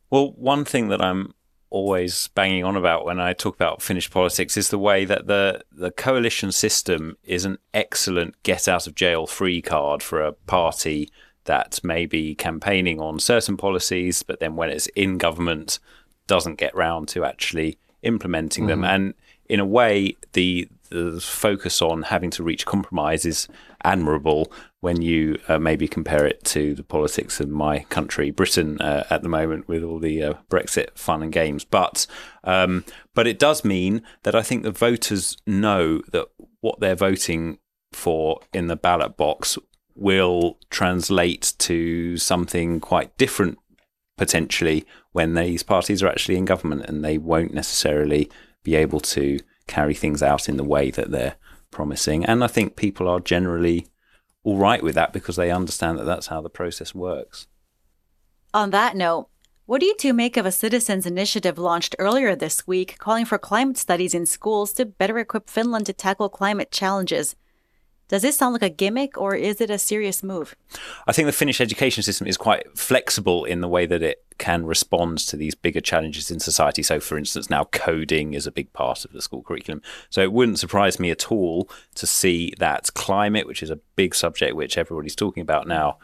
Well, 0.09 0.31
one 0.31 0.65
thing 0.65 0.89
that 0.89 1.01
I'm 1.01 1.33
always 1.69 2.29
banging 2.29 2.63
on 2.63 2.75
about 2.75 3.05
when 3.05 3.19
I 3.19 3.33
talk 3.33 3.55
about 3.55 3.81
Finnish 3.81 4.09
politics 4.09 4.57
is 4.57 4.69
the 4.69 4.79
way 4.79 5.05
that 5.05 5.27
the 5.27 5.61
the 5.71 5.91
coalition 5.91 6.51
system 6.51 7.17
is 7.23 7.45
an 7.45 7.57
excellent 7.73 8.41
get 8.43 8.67
out 8.67 8.87
of 8.87 8.95
jail 8.95 9.27
free 9.27 9.61
card 9.61 10.01
for 10.01 10.21
a 10.21 10.33
party 10.33 11.09
that 11.45 11.79
may 11.83 12.05
be 12.05 12.35
campaigning 12.35 12.99
on 12.99 13.19
certain 13.19 13.57
policies, 13.57 14.23
but 14.23 14.39
then 14.39 14.55
when 14.55 14.69
it's 14.69 14.87
in 14.87 15.17
government, 15.17 15.79
doesn't 16.27 16.55
get 16.55 16.75
round 16.75 17.07
to 17.09 17.25
actually 17.25 17.77
implementing 18.03 18.67
them. 18.67 18.81
Mm-hmm. 18.81 18.93
And 18.93 19.13
in 19.47 19.59
a 19.59 19.65
way, 19.65 20.15
the 20.33 20.67
the 20.89 21.19
focus 21.21 21.81
on 21.81 22.03
having 22.03 22.31
to 22.31 22.43
reach 22.43 22.65
compromise 22.65 23.25
is 23.25 23.47
admirable 23.83 24.51
when 24.81 25.01
you 25.01 25.37
uh, 25.47 25.59
maybe 25.59 25.87
compare 25.87 26.25
it 26.25 26.43
to 26.45 26.73
the 26.73 26.83
politics 26.83 27.39
of 27.39 27.49
my 27.49 27.79
country, 27.89 28.31
Britain, 28.31 28.79
uh, 28.81 29.05
at 29.09 29.21
the 29.23 29.29
moment 29.29 29.67
with 29.67 29.83
all 29.83 29.99
the 29.99 30.23
uh, 30.23 30.33
Brexit 30.49 30.97
fun 30.97 31.21
and 31.21 31.31
games. 31.31 31.65
But 31.65 32.07
um, 32.43 32.85
but 33.13 33.27
it 33.27 33.39
does 33.39 33.65
mean 33.65 34.01
that 34.23 34.35
I 34.35 34.41
think 34.41 34.63
the 34.63 34.71
voters 34.71 35.37
know 35.45 36.01
that 36.11 36.27
what 36.61 36.79
they're 36.79 36.95
voting 36.95 37.59
for 37.91 38.39
in 38.53 38.67
the 38.67 38.75
ballot 38.75 39.17
box 39.17 39.57
will 39.95 40.57
translate 40.69 41.53
to 41.57 42.15
something 42.17 42.79
quite 42.79 43.17
different 43.17 43.57
potentially 44.17 44.85
when 45.11 45.33
these 45.33 45.63
parties 45.63 46.03
are 46.03 46.07
actually 46.07 46.37
in 46.37 46.45
government 46.45 46.85
and 46.87 47.03
they 47.03 47.17
won't 47.17 47.53
necessarily 47.53 48.29
be 48.63 48.75
able 48.75 48.99
to 48.99 49.39
carry 49.67 49.93
things 49.93 50.21
out 50.21 50.47
in 50.47 50.57
the 50.57 50.63
way 50.63 50.91
that 50.91 51.11
they're 51.11 51.35
promising. 51.71 52.25
And 52.25 52.43
I 52.43 52.47
think 52.47 52.75
people 52.75 53.07
are 53.07 53.19
generally 53.19 53.87
all 54.43 54.57
right 54.57 54.81
with 54.81 54.95
that 54.95 55.13
because 55.13 55.35
they 55.35 55.51
understand 55.51 55.97
that 55.99 56.05
that's 56.05 56.27
how 56.27 56.41
the 56.41 56.49
process 56.49 56.95
works. 56.95 57.47
On 58.53 58.71
that 58.71 58.95
note, 58.95 59.29
what 59.65 59.81
do 59.81 59.85
you 59.85 59.95
two 59.97 60.13
make 60.13 60.37
of 60.37 60.45
a 60.45 60.51
citizens' 60.51 61.05
initiative 61.05 61.59
launched 61.59 61.95
earlier 61.99 62.35
this 62.35 62.65
week 62.65 62.97
calling 62.97 63.25
for 63.25 63.37
climate 63.37 63.77
studies 63.77 64.15
in 64.15 64.25
schools 64.25 64.73
to 64.73 64.85
better 64.85 65.19
equip 65.19 65.49
Finland 65.49 65.85
to 65.85 65.93
tackle 65.93 66.29
climate 66.29 66.71
challenges? 66.71 67.35
Does 68.09 68.23
this 68.23 68.35
sound 68.35 68.53
like 68.53 68.63
a 68.63 68.69
gimmick 68.69 69.17
or 69.17 69.35
is 69.35 69.61
it 69.61 69.69
a 69.69 69.77
serious 69.77 70.23
move? 70.23 70.55
I 71.07 71.11
think 71.11 71.27
the 71.27 71.31
Finnish 71.31 71.61
education 71.61 72.01
system 72.01 72.25
is 72.25 72.37
quite 72.37 72.77
flexible 72.77 73.45
in 73.45 73.61
the 73.61 73.67
way 73.67 73.85
that 73.85 74.01
it 74.01 74.25
can 74.39 74.65
respond 74.65 75.19
to 75.19 75.37
these 75.37 75.53
bigger 75.53 75.79
challenges 75.79 76.31
in 76.31 76.39
society. 76.39 76.81
So, 76.81 76.99
for 76.99 77.19
instance, 77.19 77.51
now 77.51 77.65
coding 77.65 78.33
is 78.33 78.47
a 78.47 78.51
big 78.51 78.73
part 78.73 79.05
of 79.05 79.13
the 79.13 79.21
school 79.21 79.43
curriculum. 79.43 79.83
So, 80.09 80.21
it 80.21 80.33
wouldn't 80.33 80.57
surprise 80.57 80.99
me 80.99 81.11
at 81.11 81.31
all 81.31 81.69
to 81.95 82.07
see 82.07 82.53
that 82.57 82.91
climate, 82.95 83.45
which 83.45 83.61
is 83.61 83.69
a 83.69 83.79
big 83.95 84.15
subject 84.15 84.55
which 84.55 84.77
everybody's 84.77 85.15
talking 85.15 85.41
about 85.41 85.67
now, 85.67 85.99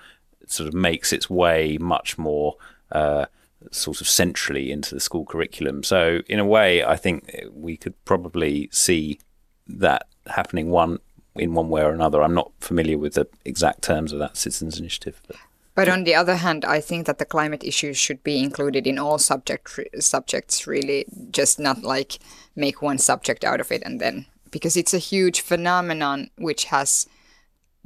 sort 0.45 0.69
of 0.69 0.75
makes 0.75 1.11
its 1.11 1.27
way 1.29 1.77
much 1.79 2.17
more. 2.17 2.55
Uh, 2.91 3.25
sort 3.71 3.99
of 3.99 4.07
centrally 4.07 4.71
into 4.71 4.93
the 4.93 4.99
school 4.99 5.25
curriculum. 5.25 5.81
So, 5.81 6.21
in 6.27 6.37
a 6.37 6.45
way, 6.45 6.83
I 6.83 6.97
think 6.97 7.33
we 7.51 7.77
could 7.77 7.95
probably 8.05 8.69
see 8.71 9.19
that 9.65 10.07
happening 10.27 10.69
one 10.69 10.99
in 11.35 11.53
one 11.53 11.69
way 11.69 11.81
or 11.81 11.91
another. 11.91 12.21
I'm 12.21 12.33
not 12.33 12.51
familiar 12.59 12.97
with 12.97 13.13
the 13.13 13.27
exact 13.43 13.81
terms 13.81 14.11
of 14.11 14.19
that 14.19 14.37
citizens' 14.37 14.79
initiative. 14.79 15.21
But. 15.27 15.37
But 15.75 15.89
on 15.89 16.05
the 16.05 16.15
other 16.15 16.37
hand, 16.37 16.63
I 16.63 16.79
think 16.79 17.05
that 17.05 17.17
the 17.17 17.25
climate 17.25 17.61
issues 17.61 17.97
should 17.97 18.23
be 18.23 18.41
included 18.41 18.87
in 18.87 18.97
all 18.97 19.17
subject 19.17 19.77
subjects. 19.99 20.65
Really, 20.65 21.05
just 21.31 21.59
not 21.59 21.83
like 21.83 22.19
make 22.55 22.81
one 22.81 22.97
subject 22.97 23.43
out 23.43 23.59
of 23.59 23.71
it 23.73 23.83
and 23.85 23.99
then 23.99 24.25
because 24.51 24.77
it's 24.77 24.93
a 24.93 24.99
huge 24.99 25.41
phenomenon 25.41 26.29
which 26.37 26.65
has 26.65 27.07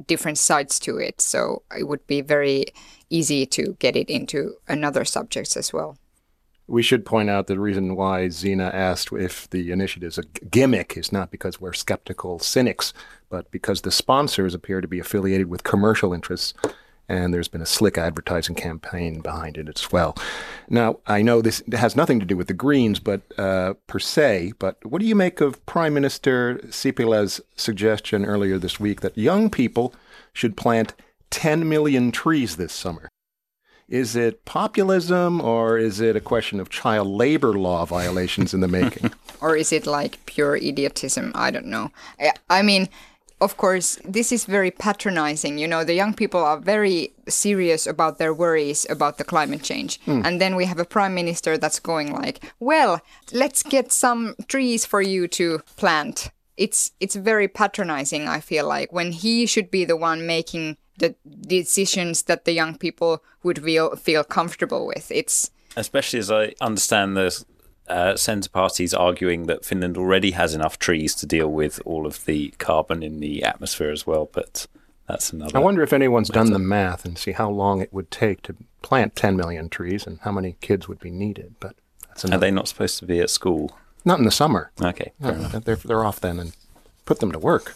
different 0.06 0.38
sides 0.38 0.80
to 0.82 0.98
it. 0.98 1.20
So 1.20 1.64
it 1.76 1.88
would 1.88 2.06
be 2.06 2.22
very 2.22 2.66
easy 3.10 3.48
to 3.48 3.76
get 3.80 3.96
it 3.96 4.08
into 4.08 4.58
another 4.68 5.04
subjects 5.04 5.58
as 5.58 5.74
well. 5.74 5.98
We 6.70 6.84
should 6.84 7.06
point 7.06 7.30
out 7.30 7.48
the 7.48 7.60
reason 7.60 7.96
why 7.96 8.30
Zena 8.30 8.66
asked 8.66 9.12
if 9.12 9.50
the 9.50 9.72
initiative 9.72 10.08
is 10.08 10.18
a 10.20 10.24
gimmick 10.24 10.96
is 10.96 11.12
not 11.12 11.32
because 11.32 11.60
we're 11.60 11.74
skeptical 11.74 12.38
cynics, 12.38 12.94
but 13.30 13.50
because 13.50 13.82
the 13.82 13.92
sponsors 13.92 14.54
appear 14.54 14.80
to 14.80 14.88
be 14.88 15.00
affiliated 15.00 15.50
with 15.50 15.64
commercial 15.64 16.14
interests 16.14 16.54
and 17.10 17.34
there's 17.34 17.48
been 17.48 17.62
a 17.62 17.66
slick 17.66 17.98
advertising 17.98 18.56
campaign 18.56 19.20
behind 19.20 19.58
it 19.58 19.68
as 19.68 19.92
well. 19.92 20.16
Now, 20.70 21.00
I 21.08 21.24
know 21.24 21.42
this 21.42 21.64
has 21.72 21.96
nothing 21.96 22.20
to 22.20 22.26
do 22.26 22.38
with 22.38 22.48
the 22.48 22.54
Greens, 22.54 23.00
but 23.00 23.22
uh, 23.38 23.74
per 23.88 23.98
se. 23.98 24.54
But 24.60 24.78
what 24.86 25.02
do 25.02 25.08
you 25.08 25.16
make 25.16 25.42
of 25.42 25.66
Prime 25.66 25.96
Minister 25.96 26.60
Sipilä's 26.68 27.42
suggestion 27.56 28.26
earlier 28.26 28.60
this 28.60 28.80
week 28.80 29.02
that 29.02 29.18
young 29.18 29.50
people 29.50 29.94
should 30.34 30.56
plant 30.56 30.94
10 31.32 31.68
million 31.68 32.12
trees 32.12 32.58
this 32.58 32.74
summer? 32.74 33.10
Is 33.90 34.16
it 34.16 34.46
populism 34.46 35.42
or 35.42 35.80
is 35.80 36.00
it 36.00 36.16
a 36.16 36.22
question 36.22 36.60
of 36.60 36.70
child 36.70 37.08
labor 37.08 37.54
law 37.54 37.86
violations 37.86 38.54
in 38.54 38.60
the 38.60 38.68
making? 38.68 39.12
or 39.42 39.58
is 39.58 39.72
it 39.74 39.88
like 39.88 40.24
pure 40.28 40.56
idiotism? 40.56 41.32
I 41.34 41.50
don't 41.50 41.66
know. 41.66 41.92
I, 42.20 42.34
I 42.50 42.62
mean, 42.62 42.88
of 43.42 43.58
course, 43.58 43.98
this 44.06 44.32
is 44.32 44.46
very 44.46 44.70
patronizing. 44.70 45.58
You 45.58 45.68
know, 45.68 45.84
the 45.84 45.96
young 45.96 46.14
people 46.14 46.42
are 46.42 46.60
very 46.60 47.14
serious 47.28 47.88
about 47.88 48.20
their 48.20 48.34
worries 48.34 48.86
about 48.90 49.18
the 49.18 49.24
climate 49.24 49.64
change. 49.64 50.00
Mm. 50.02 50.26
And 50.26 50.42
then 50.42 50.56
we 50.56 50.66
have 50.66 50.78
a 50.78 50.86
prime 50.86 51.16
minister 51.16 51.58
that's 51.58 51.80
going 51.80 52.12
like, 52.12 52.44
"Well, 52.60 53.02
let's 53.32 53.64
get 53.64 53.92
some 53.92 54.36
trees 54.48 54.86
for 54.86 55.02
you 55.02 55.28
to 55.30 55.60
plant." 55.78 56.32
It's 56.58 56.92
it's 57.00 57.16
very 57.16 57.48
patronizing, 57.48 58.28
I 58.28 58.42
feel 58.42 58.68
like, 58.68 58.92
when 58.92 59.14
he 59.14 59.46
should 59.46 59.72
be 59.72 59.86
the 59.86 59.96
one 59.96 60.28
making 60.28 60.78
the 61.00 61.16
decisions 61.42 62.24
that 62.24 62.46
the 62.46 62.52
young 62.54 62.78
people 62.78 63.24
would 63.44 63.64
feel 63.64 63.96
feel 63.96 64.24
comfortable 64.24 64.86
with. 64.88 65.12
It's 65.12 65.50
especially 65.76 66.20
as 66.20 66.32
I 66.32 66.54
understand 66.62 67.18
the 67.18 67.44
uh, 67.88 68.16
centre 68.16 68.50
parties 68.50 68.94
arguing 68.94 69.48
that 69.48 69.66
Finland 69.66 69.98
already 69.98 70.32
has 70.32 70.54
enough 70.54 70.78
trees 70.78 71.16
to 71.16 71.26
deal 71.26 71.52
with 71.52 71.82
all 71.86 72.06
of 72.06 72.26
the 72.26 72.54
carbon 72.60 73.02
in 73.02 73.20
the 73.20 73.44
atmosphere 73.44 73.92
as 73.92 74.06
well. 74.06 74.30
But 74.32 74.68
that's 75.08 75.34
another. 75.34 75.58
I 75.58 75.62
wonder 75.62 75.82
if 75.82 75.92
anyone's 75.94 76.30
matter. 76.30 76.44
done 76.44 76.54
the 76.54 76.60
math 76.60 77.04
and 77.06 77.18
see 77.18 77.32
how 77.32 77.50
long 77.50 77.82
it 77.82 77.92
would 77.92 78.12
take 78.12 78.44
to 78.44 78.56
plant 78.82 79.16
10 79.16 79.36
million 79.36 79.70
trees 79.70 80.06
and 80.06 80.20
how 80.22 80.32
many 80.32 80.56
kids 80.62 80.88
would 80.88 81.00
be 81.00 81.10
needed. 81.10 81.56
But 81.60 81.76
that's 82.08 82.24
another. 82.24 82.38
Are 82.38 82.40
they 82.40 82.52
not 82.52 82.68
supposed 82.68 83.00
to 83.00 83.06
be 83.06 83.20
at 83.20 83.30
school? 83.30 83.76
Not 84.06 84.20
in 84.20 84.26
the 84.26 84.32
summer. 84.32 84.72
Okay, 84.82 85.12
no, 85.20 85.32
they're 85.34 85.76
they're 85.76 86.06
off 86.06 86.20
then 86.22 86.40
and 86.40 86.56
put 87.06 87.20
them 87.20 87.32
to 87.32 87.40
work. 87.40 87.76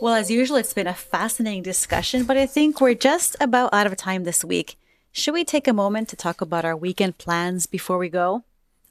Well, 0.00 0.14
as 0.14 0.30
usual, 0.30 0.58
it's 0.58 0.74
been 0.74 0.86
a 0.86 0.94
fascinating 0.94 1.64
discussion, 1.64 2.22
but 2.22 2.36
I 2.36 2.46
think 2.46 2.80
we're 2.80 2.94
just 2.94 3.34
about 3.40 3.74
out 3.74 3.88
of 3.88 3.96
time 3.96 4.22
this 4.22 4.44
week. 4.44 4.78
Should 5.10 5.34
we 5.34 5.44
take 5.44 5.66
a 5.66 5.72
moment 5.72 6.08
to 6.10 6.16
talk 6.16 6.40
about 6.40 6.64
our 6.64 6.76
weekend 6.76 7.18
plans 7.18 7.66
before 7.66 7.98
we 7.98 8.08
go? 8.08 8.44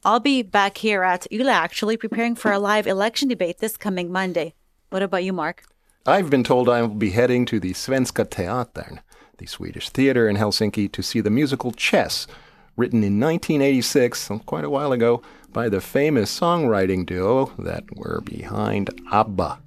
I'll 0.03 0.19
be 0.19 0.41
back 0.41 0.79
here 0.79 1.03
at 1.03 1.25
Yle 1.31 1.47
actually 1.47 1.95
preparing 1.95 2.35
for 2.35 2.51
a 2.51 2.59
live 2.59 2.87
election 2.87 3.29
debate 3.29 3.59
this 3.59 3.77
coming 3.77 4.11
Monday. 4.11 4.53
What 4.89 5.01
about 5.01 5.23
you, 5.23 5.31
Mark? 5.31 5.63
I've 6.05 6.29
been 6.29 6.43
told 6.43 6.67
I 6.67 6.81
will 6.81 6.89
be 6.89 7.11
heading 7.11 7.45
to 7.45 7.59
the 7.61 7.71
Svenska 7.71 8.25
Teatern, 8.25 8.99
the 9.37 9.45
Swedish 9.45 9.89
theater 9.89 10.27
in 10.27 10.35
Helsinki, 10.35 10.91
to 10.91 11.01
see 11.01 11.21
the 11.21 11.29
musical 11.29 11.71
Chess, 11.71 12.27
written 12.75 13.01
in 13.01 13.17
1986, 13.17 14.29
quite 14.45 14.65
a 14.65 14.69
while 14.69 14.91
ago, 14.91 15.21
by 15.53 15.69
the 15.69 15.79
famous 15.79 16.37
songwriting 16.37 17.05
duo 17.05 17.53
that 17.57 17.85
were 17.95 18.19
behind 18.25 18.89
ABBA. 19.09 19.59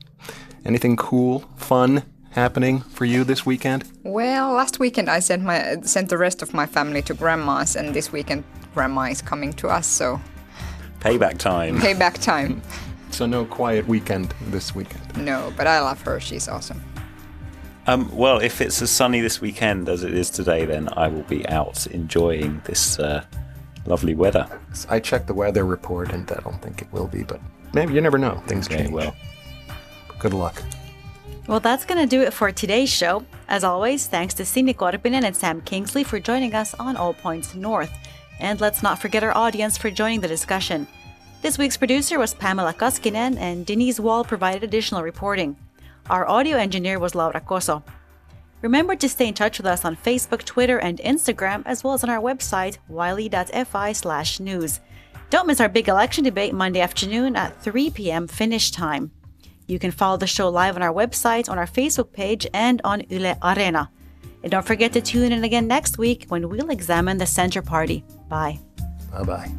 Anything 0.65 0.97
cool, 0.97 1.41
fun 1.57 2.03
happening 2.33 2.81
for 2.81 3.05
you 3.05 3.25
this 3.25 3.45
weekend? 3.47 3.85
Well, 4.05 4.53
last 4.53 4.79
weekend 4.79 5.09
I 5.09 5.21
sent 5.21 5.43
my 5.43 5.81
sent 5.83 6.09
the 6.09 6.19
rest 6.19 6.43
of 6.43 6.53
my 6.55 6.67
family 6.67 7.03
to 7.03 7.15
grandma's, 7.15 7.77
and 7.77 7.95
this 7.95 8.13
weekend 8.13 8.45
grandma 8.75 9.03
is 9.11 9.23
coming 9.23 9.53
to 9.55 9.69
us, 9.69 9.87
so 9.87 10.21
Payback 11.01 11.39
time. 11.39 11.79
payback 11.79 12.23
time. 12.23 12.61
So 13.11 13.27
no 13.27 13.45
quiet 13.45 13.87
weekend 13.89 14.35
this 14.51 14.75
weekend. 14.75 15.17
no, 15.17 15.53
but 15.57 15.67
I 15.67 15.81
love 15.81 16.01
her. 16.03 16.21
She's 16.21 16.47
awesome. 16.47 16.81
Um, 17.87 18.15
well, 18.15 18.39
if 18.39 18.61
it's 18.61 18.81
as 18.83 18.91
sunny 18.91 19.21
this 19.21 19.41
weekend 19.41 19.89
as 19.89 20.05
it 20.05 20.15
is 20.15 20.31
today, 20.31 20.67
then 20.67 20.89
I 20.97 21.09
will 21.09 21.23
be 21.25 21.49
out 21.49 21.87
enjoying 21.89 22.61
this 22.67 22.99
uh, 23.01 23.25
lovely 23.87 24.15
weather. 24.15 24.47
I 24.89 25.01
checked 25.01 25.27
the 25.27 25.35
weather 25.35 25.65
report 25.65 26.13
and 26.13 26.31
I 26.31 26.41
don't 26.45 26.61
think 26.63 26.83
it 26.83 26.93
will 26.93 27.09
be, 27.09 27.25
but 27.25 27.41
maybe 27.73 27.95
you 27.95 28.01
never 28.03 28.19
know. 28.19 28.41
Things 28.47 28.67
Okay, 28.69 28.77
change. 28.83 28.91
well. 28.93 29.17
Good 30.21 30.35
luck. 30.35 30.63
Well, 31.49 31.59
that's 31.59 31.85
going 31.85 32.01
to 32.01 32.07
do 32.07 32.23
it 32.23 32.33
for 32.33 32.53
today's 32.53 32.91
show. 32.91 33.25
As 33.49 33.65
always, 33.65 34.07
thanks 34.07 34.35
to 34.35 34.45
Sini 34.45 34.77
Korpinen 34.77 35.25
and 35.25 35.35
Sam 35.35 35.61
Kingsley 35.63 36.05
for 36.05 36.21
joining 36.21 36.55
us 36.55 36.75
on 36.75 36.97
All 36.97 37.15
Points 37.15 37.57
North. 37.57 37.91
And 38.39 38.61
let's 38.61 38.83
not 38.83 39.01
forget 39.01 39.25
our 39.25 39.37
audience 39.37 39.77
for 39.77 39.91
joining 39.91 40.21
the 40.21 40.29
discussion. 40.29 40.87
This 41.43 41.59
week's 41.59 41.77
producer 41.77 42.19
was 42.19 42.35
Pamela 42.35 42.75
Koskinen, 42.75 43.39
and 43.39 43.65
Denise 43.65 43.99
Wall 43.99 44.25
provided 44.25 44.63
additional 44.63 45.03
reporting. 45.03 45.57
Our 46.09 46.29
audio 46.29 46.57
engineer 46.57 46.99
was 46.99 47.15
Laura 47.15 47.41
Koso. 47.41 47.83
Remember 48.63 48.95
to 48.95 49.09
stay 49.09 49.27
in 49.27 49.35
touch 49.35 49.59
with 49.59 49.67
us 49.67 49.85
on 49.85 49.97
Facebook, 49.97 50.45
Twitter, 50.45 50.79
and 50.79 50.99
Instagram, 50.99 51.63
as 51.65 51.83
well 51.83 51.95
as 51.95 52.05
on 52.05 52.11
our 52.11 52.21
website, 52.21 52.77
yle.fi 52.91 53.93
slash 53.93 54.39
news. 54.39 54.81
Don't 55.31 55.47
miss 55.47 55.61
our 55.61 55.69
big 55.69 55.89
election 55.89 56.25
debate 56.25 56.53
Monday 56.53 56.81
afternoon 56.81 57.37
at 57.37 57.63
3 57.63 57.91
p.m. 57.91 58.29
Finnish 58.29 58.71
time. 58.71 59.11
You 59.71 59.79
can 59.79 59.93
follow 59.93 60.17
the 60.17 60.27
show 60.27 60.49
live 60.49 60.75
on 60.75 60.83
our 60.83 60.93
website, 60.93 61.49
on 61.49 61.57
our 61.57 61.67
Facebook 61.67 62.13
page, 62.13 62.45
and 62.53 62.81
on 62.83 63.05
Yle 63.09 63.39
Arena. 63.41 63.89
And 64.43 64.51
don't 64.51 64.67
forget 64.67 64.93
to 64.95 65.01
tune 65.01 65.31
in 65.31 65.45
again 65.45 65.69
next 65.69 65.97
week 65.97 66.27
when 66.29 66.49
we'll 66.49 66.71
examine 66.71 67.19
the 67.19 67.27
Center 67.27 67.63
Party. 67.63 68.03
Bye. 68.29 68.59
Bye 69.13 69.23
bye. 69.23 69.51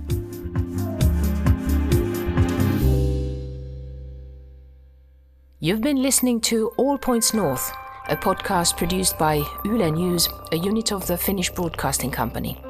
You've 5.61 5.81
been 5.81 6.01
listening 6.01 6.41
to 6.41 6.73
All 6.75 6.97
Points 6.97 7.33
North, 7.33 7.71
a 8.09 8.17
podcast 8.17 8.75
produced 8.75 9.17
by 9.17 9.35
Yle 9.63 9.91
News, 9.91 10.27
a 10.51 10.57
unit 10.57 10.91
of 10.91 11.07
the 11.07 11.17
Finnish 11.17 11.51
Broadcasting 11.51 12.11
Company. 12.11 12.61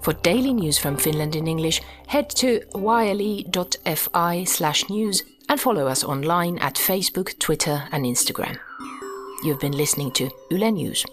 For 0.00 0.14
daily 0.14 0.54
news 0.54 0.78
from 0.78 0.96
Finland 0.96 1.36
in 1.36 1.46
English, 1.46 1.82
head 2.08 2.28
to 2.30 2.62
yle.fi 2.74 4.44
slash 4.44 4.88
news 4.88 5.22
and 5.50 5.60
follow 5.60 5.88
us 5.88 6.04
online 6.04 6.58
at 6.58 6.76
Facebook, 6.76 7.36
Twitter, 7.40 7.82
and 7.90 8.04
Instagram. 8.04 8.56
You've 9.42 9.58
been 9.58 9.72
listening 9.72 10.12
to 10.12 10.30
Yle 10.48 10.70
News. 10.70 11.04